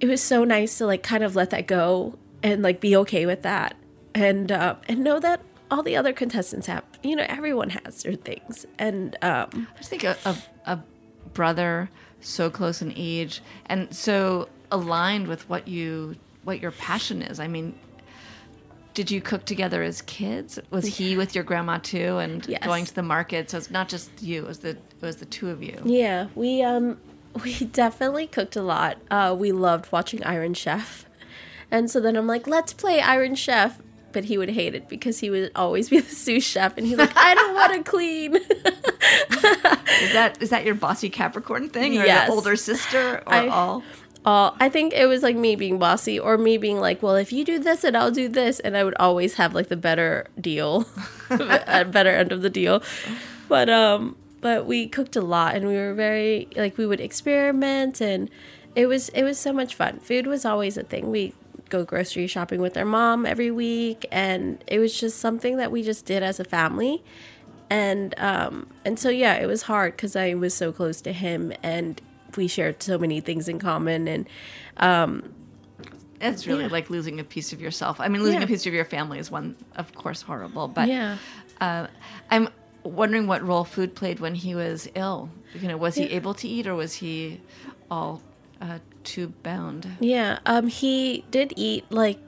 [0.00, 3.26] it was so nice to like kind of let that go and like be okay
[3.26, 3.76] with that.
[4.14, 8.14] And, uh, and know that all the other contestants have, you know, everyone has their
[8.14, 8.66] things.
[8.78, 10.80] And, um, I just think a, a, a
[11.32, 17.40] brother so close in age and so aligned with what you what your passion is.
[17.40, 17.78] I mean,
[18.94, 20.58] did you cook together as kids?
[20.70, 22.64] Was he with your grandma too, and Yes.
[22.64, 23.50] going to the market?
[23.50, 25.80] So it's not just you; it was the it was the two of you.
[25.84, 26.98] Yeah, we um
[27.44, 28.98] we definitely cooked a lot.
[29.10, 31.06] Uh we loved watching Iron Chef.
[31.70, 33.80] And so then I'm like, let's play Iron Chef.
[34.12, 36.96] But he would hate it because he would always be the sous chef and he's
[36.98, 38.36] like, I don't want to clean.
[40.02, 42.30] Is that is that your bossy Capricorn thing, or Yes.
[42.30, 43.82] older sister, or I- all?
[44.24, 47.32] Uh, I think it was like me being bossy or me being like, well, if
[47.32, 48.58] you do this and I'll do this.
[48.60, 50.86] And I would always have like the better deal,
[51.30, 52.82] a better end of the deal.
[53.48, 58.00] But, um, but we cooked a lot and we were very, like, we would experiment
[58.00, 58.30] and
[58.74, 60.00] it was, it was so much fun.
[60.00, 61.10] Food was always a thing.
[61.10, 61.34] We,
[61.70, 65.82] go grocery shopping with their mom every week, and it was just something that we
[65.82, 67.02] just did as a family.
[67.70, 71.52] And um, and so yeah, it was hard because I was so close to him,
[71.62, 72.00] and
[72.36, 74.28] we shared so many things in common, and
[76.20, 76.70] It's really Yeah.
[76.70, 78.00] like losing a piece of yourself.
[78.00, 78.44] I mean, losing Yeah.
[78.44, 80.68] a piece of your family is one, of course, horrible.
[80.68, 81.18] But yeah.
[81.60, 81.88] uh,
[82.30, 82.48] I'm
[82.82, 85.28] wondering what role food played when he was ill.
[85.60, 87.40] You know, was he able to eat, or was he
[87.90, 88.22] all
[88.60, 89.86] uh, tube bound?
[90.00, 92.18] Yeah, um, he did eat like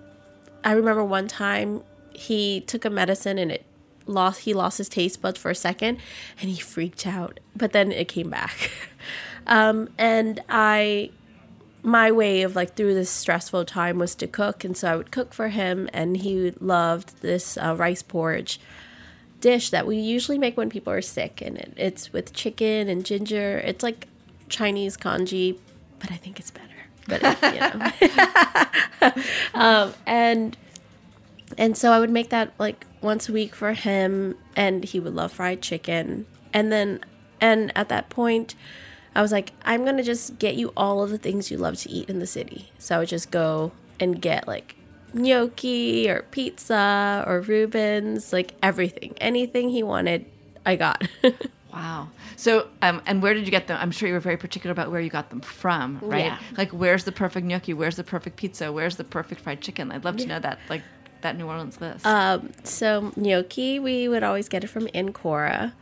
[0.63, 3.65] I remember one time he took a medicine and it
[4.07, 5.99] lost he lost his taste buds for a second
[6.41, 8.71] and he freaked out, but then it came back.
[9.47, 11.11] um, and I
[11.83, 15.11] my way of like through this stressful time was to cook, and so I would
[15.11, 18.61] cook for him, and he loved this uh, rice porridge
[19.41, 23.05] dish that we usually make when people are sick, and it, it's with chicken and
[23.05, 23.59] ginger.
[23.59, 24.09] It's like
[24.49, 25.61] Chinese congee,
[26.01, 26.67] but I think it's better.
[27.07, 27.23] But
[27.55, 27.61] you
[29.05, 29.13] know,
[29.55, 30.57] um, and
[31.57, 35.15] and so I would make that like once a week for him, and he would
[35.15, 36.27] love fried chicken.
[36.53, 37.05] And then,
[37.41, 38.57] and at that point,
[39.17, 41.91] I was like, I'm gonna just get you all of the things you love to
[41.91, 42.71] eat in the city.
[42.79, 44.77] So I would just go and get like
[45.15, 50.27] gnocchi or pizza or Reubens, like everything, anything he wanted,
[50.65, 51.09] I got.
[51.73, 52.09] Wow.
[52.37, 53.79] So, um, and where did you get them?
[53.79, 56.25] I'm sure you were very particular about where you got them from, right?
[56.25, 56.39] Yeah.
[56.57, 57.75] Like, where's the perfect gnocchi?
[57.75, 58.73] Where's the perfect pizza?
[58.73, 59.93] Where's the perfect fried chicken?
[59.93, 60.81] I'd love to know that, like,
[61.21, 62.07] that New Orleans list.
[62.07, 65.75] Um, so gnocchi, we would always get it from Ancora.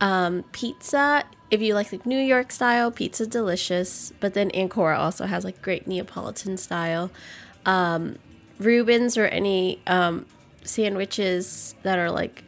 [0.00, 4.12] Um, pizza, if you like the New York style, pizza delicious.
[4.20, 7.10] But then Ancora also has like great Neapolitan style.
[7.64, 8.18] Um,
[8.58, 10.26] Reubens or any um,
[10.64, 12.44] sandwiches that are like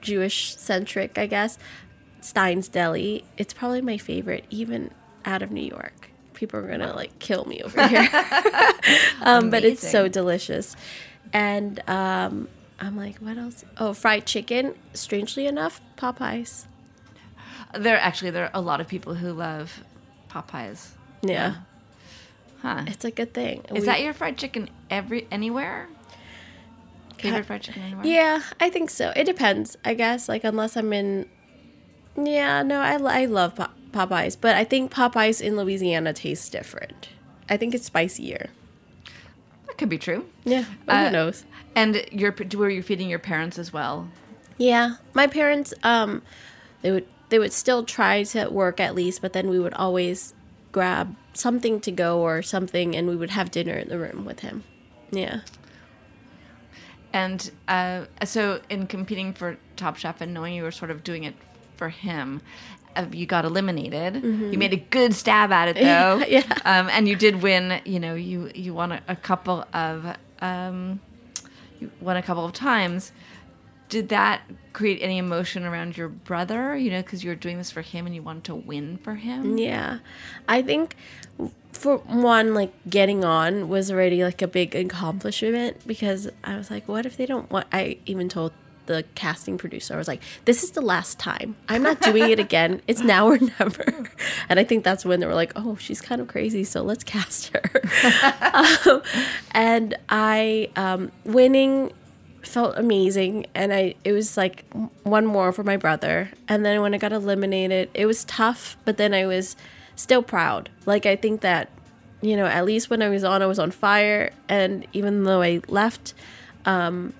[0.00, 1.58] Jewish centric, I guess.
[2.20, 3.24] Stein's Deli.
[3.36, 4.90] It's probably my favorite, even
[5.24, 6.10] out of New York.
[6.34, 8.08] People are gonna like kill me over here.
[9.22, 10.76] um, but it's so delicious.
[11.32, 12.48] And um,
[12.80, 13.64] I'm like, what else?
[13.76, 14.74] Oh, fried chicken.
[14.94, 16.66] Strangely enough, Popeyes.
[17.74, 19.82] There actually there are a lot of people who love
[20.30, 20.90] Popeyes.
[21.22, 21.56] Yeah,
[22.62, 22.84] Huh?
[22.86, 23.62] it's a good thing.
[23.74, 25.88] Is We- that your fried chicken every anywhere?
[27.18, 28.04] Favorite fried chicken anywhere?
[28.06, 29.12] Yeah, I think so.
[29.16, 30.28] It depends, I guess.
[30.28, 31.26] Like unless I'm in.
[32.16, 37.08] Yeah, no, I, I love Pop- Popeyes, but I think Popeyes in Louisiana tastes different.
[37.48, 38.50] I think it's spicier.
[39.66, 40.26] That could be true.
[40.44, 41.44] Yeah, but Uh, who knows?
[41.74, 44.08] And your were you feeding your parents as well?
[44.56, 46.22] Yeah, my parents um
[46.82, 50.34] they would they would still try to work at least, but then we would always
[50.72, 54.40] grab something to go or something and we would have dinner in the room with
[54.40, 54.64] him.
[55.10, 55.40] Yeah.
[57.12, 61.24] And uh, so, in competing for Top Chef and knowing you were sort of doing
[61.24, 61.34] it
[61.76, 62.42] for him,
[62.96, 64.22] uh, you got eliminated.
[64.52, 66.22] You made a good stab at it, though.
[66.28, 66.42] Yeah.
[66.66, 67.80] Um, and you did win.
[67.86, 71.00] You know, you you won a, a couple of um,
[71.80, 73.10] you won a couple of times.
[73.88, 76.76] Did that create any emotion around your brother?
[76.76, 79.14] You know, because you were doing this for him and you wanted to win for
[79.14, 79.58] him.
[79.58, 79.98] Yeah.
[80.46, 80.94] I think
[81.72, 86.88] for one like getting on was already like a big accomplishment because I was like
[86.88, 88.52] what if they don't want I even told
[88.86, 91.56] the casting producer I was like this is the last time.
[91.68, 92.82] I'm not doing it again.
[92.88, 94.08] It's now or never.
[94.48, 97.04] And I think that's when they were like oh she's kind of crazy so let's
[97.04, 98.82] cast her.
[98.86, 99.02] um,
[99.52, 101.92] and I um winning
[102.42, 104.64] felt amazing and i it was like
[105.02, 106.30] one more for my brother.
[106.46, 109.56] And then when i got eliminated it was tough but then i was
[109.96, 110.70] still proud.
[110.86, 111.70] Like i think that
[112.20, 114.30] you know at least when i was on i was on fire.
[114.48, 116.14] And even though i left
[116.64, 117.12] um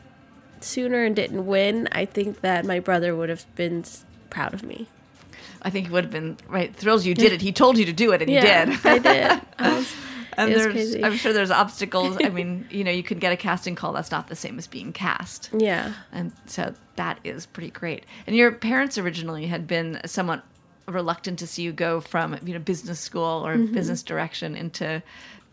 [0.60, 3.84] sooner and didn't win i think that my brother would have been
[4.30, 4.88] proud of me.
[5.62, 7.40] I think he would have been right thrilled you did it.
[7.40, 8.86] He told you to do it, and yeah you did.
[8.86, 9.40] i did.
[9.58, 9.94] I was,
[10.38, 11.04] And there's, crazy.
[11.04, 12.16] I'm sure there's obstacles.
[12.22, 13.92] I mean, you know, you can get a casting call.
[13.92, 15.50] That's not the same as being cast.
[15.56, 18.04] yeah And so that is pretty great.
[18.26, 20.44] And your parents originally had been somewhat
[20.86, 25.02] reluctant to see you go from, you know, business school or business direction into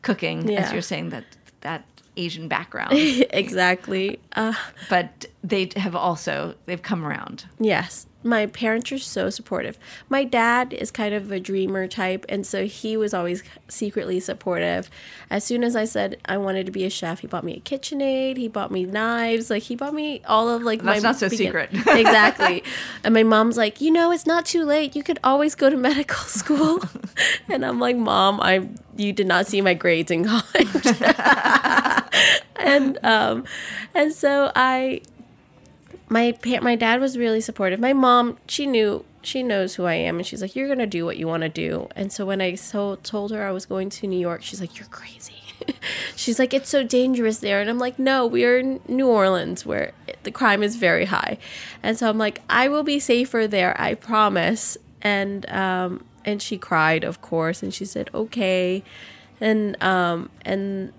[0.01, 0.73] cooking, as Mm-hmm.
[0.73, 1.25] You're saying that
[1.61, 1.85] that
[2.17, 2.93] Asian background.
[3.31, 4.53] exactly uh
[4.89, 7.45] but they have also they've come around.
[7.59, 8.07] Yes.
[8.25, 9.77] My parents are so supportive.
[10.09, 14.89] My dad is kind of a dreamer type, and so he was always secretly supportive.
[15.29, 17.59] As soon as I said I wanted to be a chef, he bought me a
[17.59, 21.17] KitchenAid, he bought me knives, like he bought me all of like That's my not
[21.17, 21.69] so begin- secret.
[21.87, 22.63] exactly.
[23.03, 24.95] And my mom's like, "You know, it's not too late.
[24.95, 26.81] You could always go to medical school."
[27.47, 30.85] and I'm like, "Mom, I you did not see my grades in college."
[32.57, 33.43] and um
[33.93, 35.01] and so I
[36.15, 37.77] my my dad was really supportive.
[37.77, 41.05] My mom, she knew she knows who I am, and she's like, "You're gonna do
[41.05, 43.89] what you want to do." And so when I so told her I was going
[43.89, 45.41] to New York, she's like, "You're crazy."
[46.15, 47.59] she's like, it's so dangerous there.
[47.61, 49.93] And I'm like, no, we are in New Orleans where
[50.23, 51.37] the crime is very high.
[51.81, 54.77] And so I'm like, I will be safer there, I promise.
[55.01, 58.83] And, um, and she cried, of course, and she said, okay.
[59.39, 60.91] And, um, and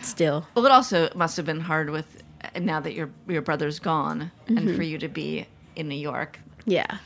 [0.00, 0.46] still.
[0.54, 2.23] Well, it also must have been hard with
[2.58, 6.38] now that your your brother's gone, and for you to be in New York.
[6.64, 6.98] Yeah.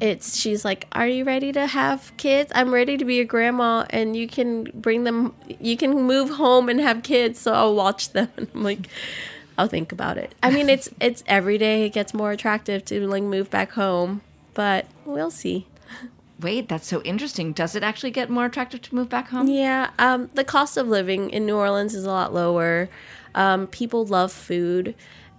[0.00, 2.50] It's she's like, "Are you ready to have kids?
[2.54, 6.70] I'm ready to be a grandma and you can bring them you can move home
[6.70, 8.88] and have kids so I'll watch them." And I'm like,
[9.58, 13.06] "I'll think about it." I mean, it's it's every day it gets more attractive to
[13.06, 14.22] like move back home,
[14.54, 15.66] but we'll see.
[16.40, 17.52] Wait, that's so interesting.
[17.52, 19.46] Does it actually get more attractive to move back home?
[19.46, 22.88] Yeah, um, the cost of living in New Orleans is a lot lower.
[23.34, 24.94] Um, people love food,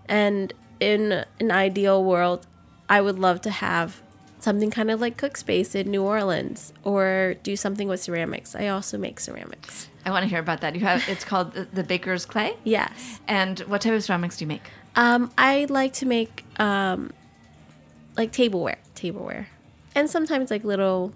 [0.08, 2.48] and in an ideal world,
[2.90, 4.02] I would love to have
[4.40, 8.56] something kind of like Cook Space in New Orleans, or do something with ceramics.
[8.56, 9.88] I also make ceramics.
[10.04, 10.74] I want to hear about that.
[10.74, 12.56] You have it's called the, the Baker's Clay.
[12.64, 14.64] Yes, And what type of ceramics do you make?
[14.96, 17.12] um, I like to make um,
[18.18, 19.48] like tableware, tableware,
[19.96, 21.14] and sometimes like little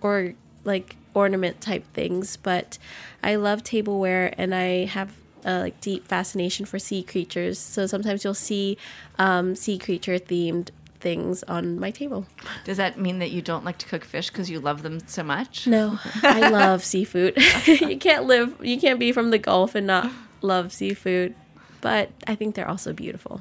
[0.00, 0.32] or
[0.64, 2.36] like ornament type things.
[2.36, 2.78] But
[3.22, 5.14] I love tableware, and I have
[5.44, 7.58] a like deep fascination for sea creatures.
[7.58, 8.78] So sometimes you'll see
[9.18, 10.70] um, sea creature themed
[11.00, 12.26] things on my table.
[12.64, 15.22] Does that mean that you don't like to cook fish because you love them so
[15.22, 15.66] much?
[15.66, 17.36] No, I love seafood.
[17.66, 21.34] you can't live, you can't be from the Gulf and not love seafood.
[21.80, 23.40] But I think they're also beautiful.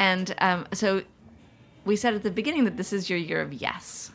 [0.00, 1.02] And um, so
[1.84, 4.10] we said at the beginning that this is your year of yes.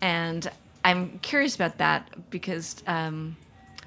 [0.00, 0.48] And
[0.84, 3.36] I'm curious about that because um,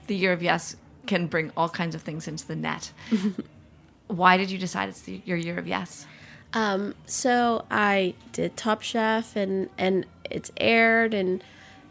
[0.07, 0.76] the year of yes
[1.06, 2.91] can bring all kinds of things into the net.
[4.08, 6.06] Why did you decide it's the, your year of yes?
[6.54, 11.43] Um, so I did Top Chef and and it's aired and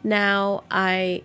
[0.02, 1.22] now I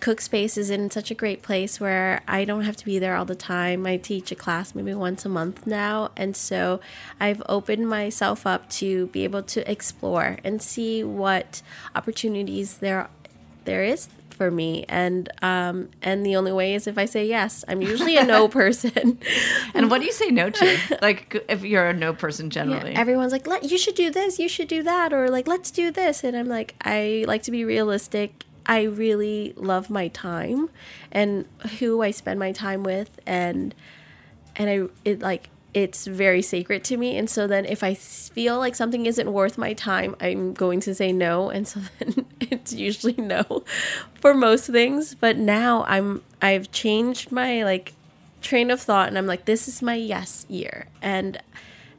[0.00, 3.16] Cook Space is in such a great place where I don't have to be there
[3.16, 3.86] all the time.
[3.86, 6.80] I teach a class maybe once a month now, and so
[7.18, 11.62] I've opened myself up to be able to explore and see what
[11.94, 13.08] opportunities there
[13.64, 14.08] there is
[14.38, 17.64] for me and um and the only way is if I say yes.
[17.68, 19.18] I'm usually a no person.
[19.74, 20.98] And what do you say no to?
[21.02, 22.92] like, if you're a no person generally.
[22.92, 25.70] Yeah, everyone's like, Let, you should do this, you should do that, or like, let's
[25.70, 26.24] do this.
[26.24, 28.44] And I'm like, I like to be realistic.
[28.64, 30.70] I really love my time
[31.10, 31.46] and
[31.78, 33.74] who I spend my time with, and
[34.56, 37.16] and I it like it's very sacred to me.
[37.16, 40.94] And so then if I feel like something isn't worth my time, I'm going to
[40.94, 41.50] say no.
[41.50, 43.64] And so then it's usually no
[44.20, 45.14] for most things.
[45.14, 47.92] But now I'm I've changed my like
[48.40, 51.40] train of thought, and I'm like, this is my yes year, and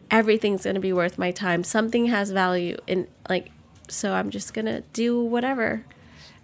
[0.09, 1.63] everything's gonna be worth my time.
[1.63, 3.51] Something has value, and like,
[3.87, 5.85] so I'm just gonna do whatever.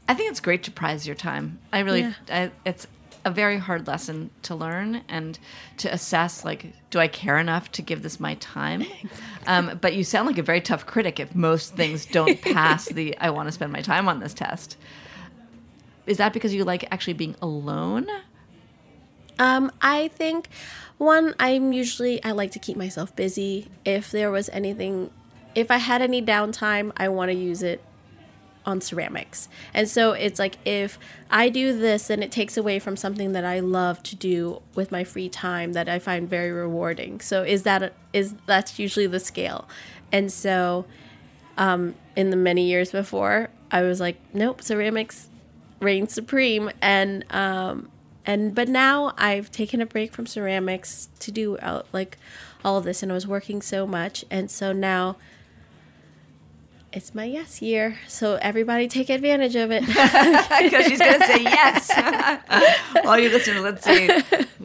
[0.07, 1.59] I think it's great to prize your time.
[1.73, 2.13] I really, Yeah.
[2.29, 2.85] I, it's
[3.25, 5.37] a very hard lesson to learn and
[5.77, 6.45] to assess.
[6.45, 8.85] Like, do I care enough to give this my time?
[9.47, 13.15] Um, but you sound like a very tough critic if most things don't pass the
[13.19, 14.75] "I want to spend my time on this" test.
[16.07, 18.07] Is that because you like actually being alone?
[19.37, 20.49] Um, I think
[20.97, 23.67] one, I'm usually I like to keep myself busy.
[23.85, 25.11] If there was anything,
[25.53, 27.83] if I had any downtime, I want to use it
[28.65, 29.47] on ceramics.
[29.73, 30.97] And so it's like if
[31.29, 34.91] I do this, then it takes away from something that I love to do with
[34.91, 37.21] my free time that I find very rewarding.
[37.21, 39.67] So is that a, is that's usually the scale.
[40.11, 40.85] And so
[41.57, 45.29] um, in the many years before, I was like, nope, ceramics
[45.81, 47.89] reigns supreme and um
[48.25, 52.17] and but now I've taken a break from ceramics to do uh, like
[52.63, 55.17] all of this and I was working so much and so now
[56.95, 59.83] it's my yes year so everybody take advantage of it
[60.65, 61.91] Because she's going to say yes.
[63.05, 64.07] All you listeners, let's see.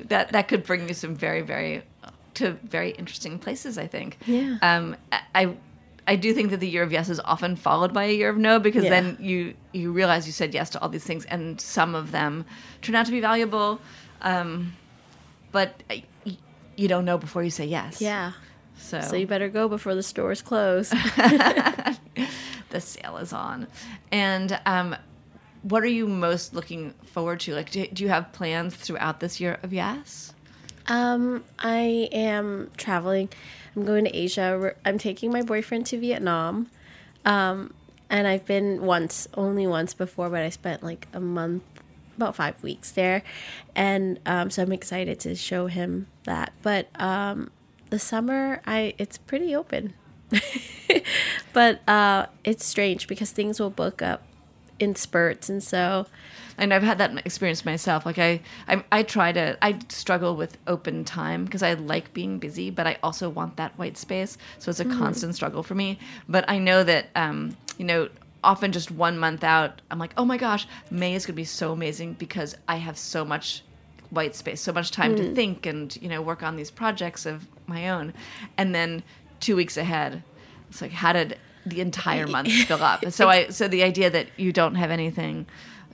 [0.09, 1.83] That that could bring you some very, very
[2.35, 3.77] to very interesting places.
[3.77, 4.17] I think.
[4.27, 4.57] Yeah.
[4.63, 4.97] Um,
[5.35, 5.57] I
[6.07, 8.37] I do think that the year of yes is often followed by a year of
[8.39, 8.91] no because Yeah.
[8.91, 12.45] then you you realize you said yes to all these things and some of them
[12.83, 13.81] turn out to be valuable,
[14.23, 14.75] um,
[15.53, 15.97] but uh,
[16.77, 18.01] you don't know before you say yes.
[18.01, 18.33] yeah
[18.91, 20.91] So, so you better go before the stores close
[22.71, 23.67] the sale is on.
[24.11, 24.97] And um,
[25.63, 27.55] what are you most looking forward to?
[27.55, 30.33] Like, do, do you have plans throughout this year of yes?
[30.87, 33.29] Um, I am traveling.
[33.77, 34.75] I'm going to Asia.
[34.85, 36.69] I'm taking my boyfriend to Vietnam.
[37.25, 37.75] Um,
[38.09, 41.63] and I've been once, only once before, but I spent like a month,
[42.17, 43.23] about five weeks there.
[43.77, 46.53] And um, so I'm excited to show him that.
[46.63, 47.51] But um,
[47.91, 49.95] the summer, I it's pretty open.
[51.53, 54.23] but uh, it's strange because things will book up
[54.79, 55.49] in spurts.
[55.49, 56.07] And so
[56.61, 58.05] and I've had that experience myself.
[58.05, 62.39] Like I, I, I try to, I struggle with open time because I like being
[62.39, 64.37] busy, but I also want that white space.
[64.59, 65.99] So it's a constant struggle for me.
[66.29, 68.11] But I know that, um, you know,
[68.45, 71.45] often just one month out, I'm like, oh my gosh, May is going to be
[71.45, 73.63] so amazing because I have so much
[74.11, 77.47] white space, so much time to think and you know work on these projects of
[77.71, 78.13] my own.
[78.59, 79.03] And then
[79.41, 80.23] two weeks ahead,
[80.69, 83.09] it's like, how did the entire month fill up?
[83.11, 85.47] So I, so the idea that you don't have anything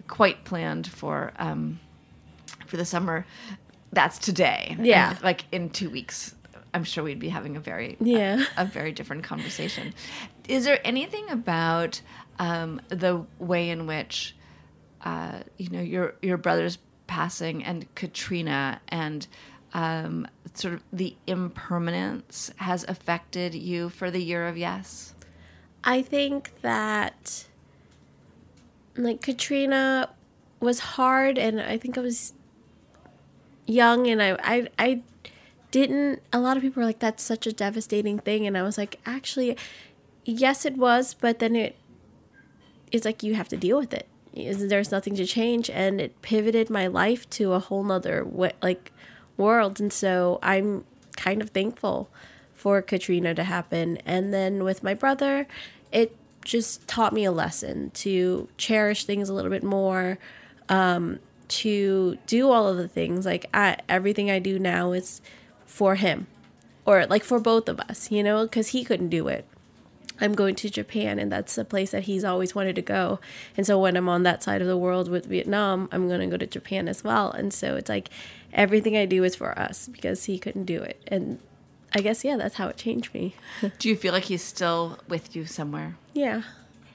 [0.08, 1.78] quite planned for um,
[2.66, 3.24] for the summer,
[3.92, 4.76] that's today.
[4.80, 5.10] Yeah.
[5.10, 6.34] And, like in two weeks.
[6.74, 8.44] I'm sure we'd be having a very Yeah.
[8.58, 9.94] a, a very different conversation.
[10.46, 12.02] Is there anything about
[12.38, 14.36] um, the way in which
[15.02, 19.26] uh, you know your your brother's passing and Katrina and
[19.72, 20.26] um,
[20.58, 25.14] sort of the impermanence has affected you for the year of yes?
[25.84, 27.46] I think that
[28.96, 30.10] like Katrina
[30.60, 32.32] was hard and I think I was
[33.66, 35.02] young and I I I
[35.70, 38.46] didn't a lot of people were like that's such a devastating thing.
[38.46, 39.56] And I was like actually
[40.24, 41.76] yes it was but then it
[42.90, 44.08] it's like you have to deal with it.
[44.34, 45.70] There's nothing to change.
[45.70, 48.92] And it pivoted my life to a whole nother wa- like
[49.36, 50.84] world and so i'm
[51.16, 52.08] kind of thankful
[52.54, 55.46] for katrina to happen and then with my brother
[55.92, 60.16] it just taught me a lesson to cherish things a little bit more
[60.68, 61.18] um,
[61.48, 65.20] to do all of the things like I, everything i do now is
[65.64, 66.26] for him
[66.84, 69.44] or like for both of us you know because he couldn't do it
[70.20, 73.20] I'm going to Japan, and that's a place that he's always wanted to go.
[73.56, 76.26] And so when I'm on that side of the world with Vietnam, I'm going to
[76.26, 77.30] go to Japan as well.
[77.30, 78.08] And so it's like
[78.52, 81.02] everything I do is for us because he couldn't do it.
[81.08, 81.38] And
[81.94, 83.34] I guess, yeah, that's how it changed me.
[83.78, 85.96] Do you feel like he's still with you somewhere?
[86.14, 86.42] yeah,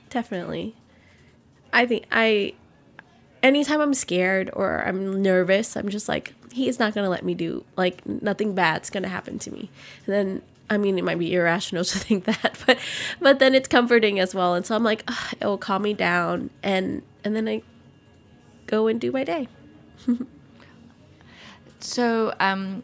[0.09, 0.75] definitely.
[1.73, 2.53] I think I,
[3.41, 7.33] anytime I'm scared or I'm nervous, I'm just like, he's not going to let me
[7.33, 9.69] do, like, nothing bad's going to happen to me.
[10.05, 12.77] And then, I mean, it might be irrational to think that, but,
[13.21, 14.53] but then it's comforting as well.
[14.53, 16.49] And so I'm like, "Ugh, it will calm me down.
[16.61, 17.61] And, and then I
[18.67, 19.47] go and do my day.
[21.83, 22.83] So, um,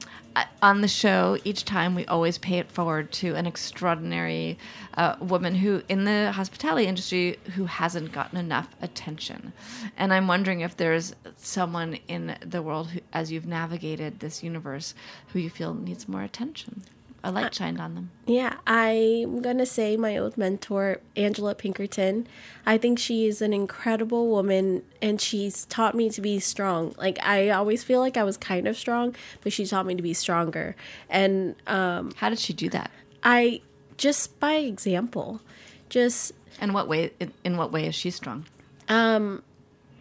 [0.62, 4.58] on the show, each time we always pay it forward to an extraordinary
[4.96, 9.54] uh, woman who, in the hospitality industry, who hasn't gotten enough attention.
[9.98, 14.94] And I'm wondering if there's someone in the world, who, as you've navigated this universe,
[15.28, 16.84] who you feel needs more attention.
[17.28, 18.12] A light shined on them.
[18.26, 22.26] Yeah, I'm gonna say my old mentor, Angela Pinkerton.
[22.66, 26.96] I think she is an incredible woman and she's taught me to be strong.
[26.98, 30.02] Like I always feel like I was kind of strong, but she taught me to
[30.02, 30.78] be stronger.
[31.10, 32.92] And um, How did she do that?
[33.24, 33.60] I
[33.98, 35.42] just by example,
[35.90, 37.12] just And what way?
[37.20, 38.46] In, in what way is she strong?
[38.88, 39.44] Um,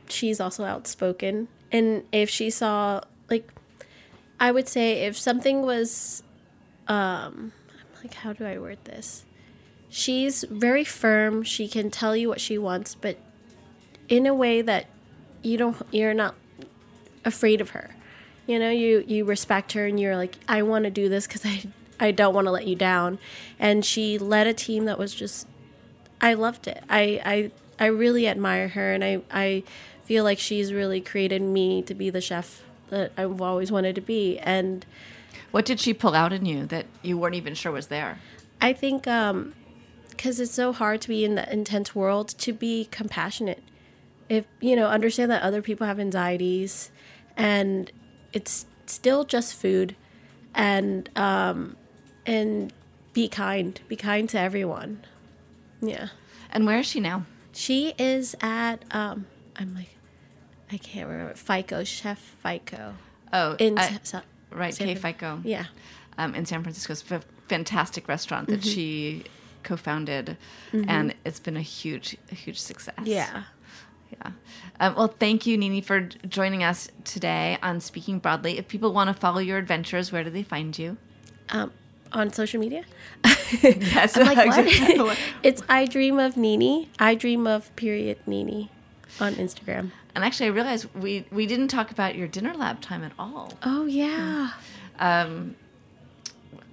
[0.08, 3.50] she's also outspoken and if she saw like
[4.38, 6.22] i would say if something was
[6.88, 9.24] um I'm like how do i word this
[9.88, 13.18] she's very firm she can tell you what she wants but
[14.08, 14.86] in a way that
[15.42, 16.34] you don't you're not
[17.24, 17.94] afraid of her
[18.46, 21.44] you know you you respect her and you're like i want to do this because
[21.44, 21.62] i
[21.98, 23.18] i don't want to let you down
[23.58, 25.46] and she led a team that was just
[26.20, 26.82] I loved it.
[26.88, 29.62] I, I I really admire her, and I I
[30.04, 34.00] feel like she's really created me to be the chef that I've always wanted to
[34.00, 34.38] be.
[34.38, 34.86] And
[35.56, 38.18] What did she pull out in you that you weren't even sure was there?
[38.60, 39.54] I think um,
[40.10, 43.62] because it's so hard to be in the intense world to be compassionate.
[44.28, 46.90] If you know, understand that other people have anxieties,
[47.38, 47.90] and
[48.34, 49.96] it's still just food,
[50.54, 51.78] and um,
[52.26, 52.70] and
[53.14, 53.80] be kind.
[53.88, 55.06] Be kind to everyone.
[55.80, 56.08] Yeah.
[56.50, 57.24] And where is she now?
[57.54, 59.24] She is at um
[59.58, 59.96] I'm like
[60.70, 62.96] I can't remember Fico Che Fico
[63.32, 63.98] Oh, in I-
[64.50, 65.40] right, San K Fran- Fico.
[65.44, 65.66] yeah
[66.18, 68.60] um, in San Francisco's a fantastic restaurant Mm-hmm.
[68.60, 69.24] that she
[69.62, 70.36] co-founded,
[70.72, 72.94] and it's been a huge, huge success.
[73.04, 73.42] yeah
[74.22, 74.30] yeah.
[74.78, 78.56] Um, well, thank you, Nini, for joining us today on Speaking Broadly.
[78.56, 80.96] If people want to follow your adventures, where do they find you?
[81.50, 81.72] um
[82.12, 82.84] on social media
[83.62, 84.46] Yes, I'm like
[84.98, 88.70] what it's I dream of Nini I dream of period Nini
[89.20, 93.04] on Instagram and actually, I realized we we didn't talk about your dinner lab time
[93.04, 93.52] at all.
[93.62, 94.50] oh yeah
[94.98, 95.54] um,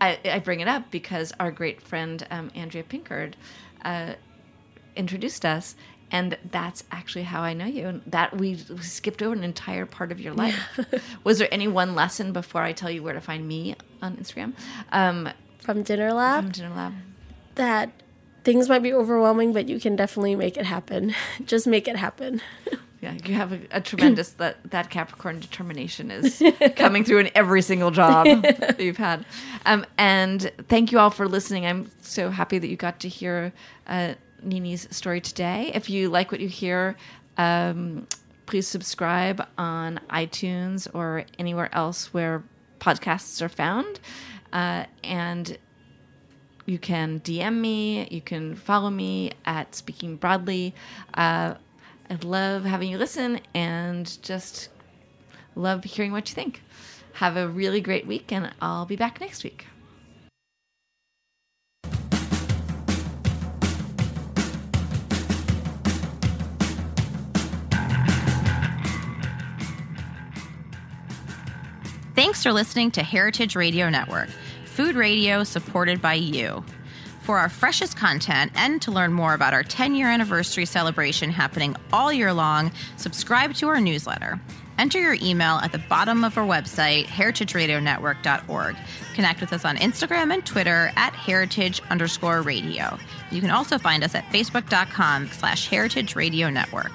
[0.02, 3.36] I, I bring it up because our great friend um, Andrea Pinkard
[3.86, 4.14] uh,
[4.96, 5.76] introduced us,
[6.12, 7.88] and that's actually how I know you.
[7.88, 10.58] And that we skipped over an entire part of your life.
[11.24, 14.54] Was there any one lesson before I tell you where to find me on Instagram?
[14.92, 15.30] Um,
[15.60, 16.94] from Dinner Lab from Dinner Lab.
[17.56, 17.92] that
[18.44, 21.16] things might be overwhelming but you can definitely make it happen
[21.46, 22.42] just make it happen
[23.04, 26.42] Yeah, you have a, a tremendous that that Capricorn determination is
[26.78, 29.26] coming through in every single job that you've had.
[29.66, 31.66] Um, and thank you all for listening.
[31.66, 33.52] I'm so happy that you got to hear
[33.88, 35.70] uh, Nini's story today.
[35.74, 36.96] If you like what you hear,
[37.38, 38.08] um,
[38.46, 42.42] please subscribe on iTunes or anywhere else where
[42.80, 44.00] podcasts are found.
[44.54, 45.58] Uh, and
[46.66, 48.08] you can DM me.
[48.10, 50.74] You can follow me at Speaking Broadly.
[51.14, 51.56] Uh,
[52.10, 54.70] I love having you listen and just
[55.56, 56.62] love hearing what you think.
[57.14, 59.68] Have a really great week, and I'll be back next week.
[72.16, 74.30] Thanks for listening to Heritage Radio Network,
[74.66, 76.64] food radio supported by you.
[77.24, 81.76] For our freshest content and to learn more about our 10 year anniversary celebration happening
[81.94, 84.42] all year long, subscribe to our newsletter.
[84.78, 88.76] Enter your email at the bottom of our website, heritageradionetwork.org.
[89.14, 92.98] Connect with us on Instagram and Twitter at heritage underscore radio.
[93.32, 96.92] You can also find us at facebook.com slash heritage radio network.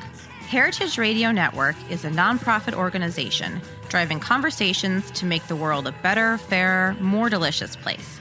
[0.48, 6.36] Heritage Radio Network is a nonprofit organization driving conversations to make the world a better,
[6.36, 8.20] fairer, more delicious place.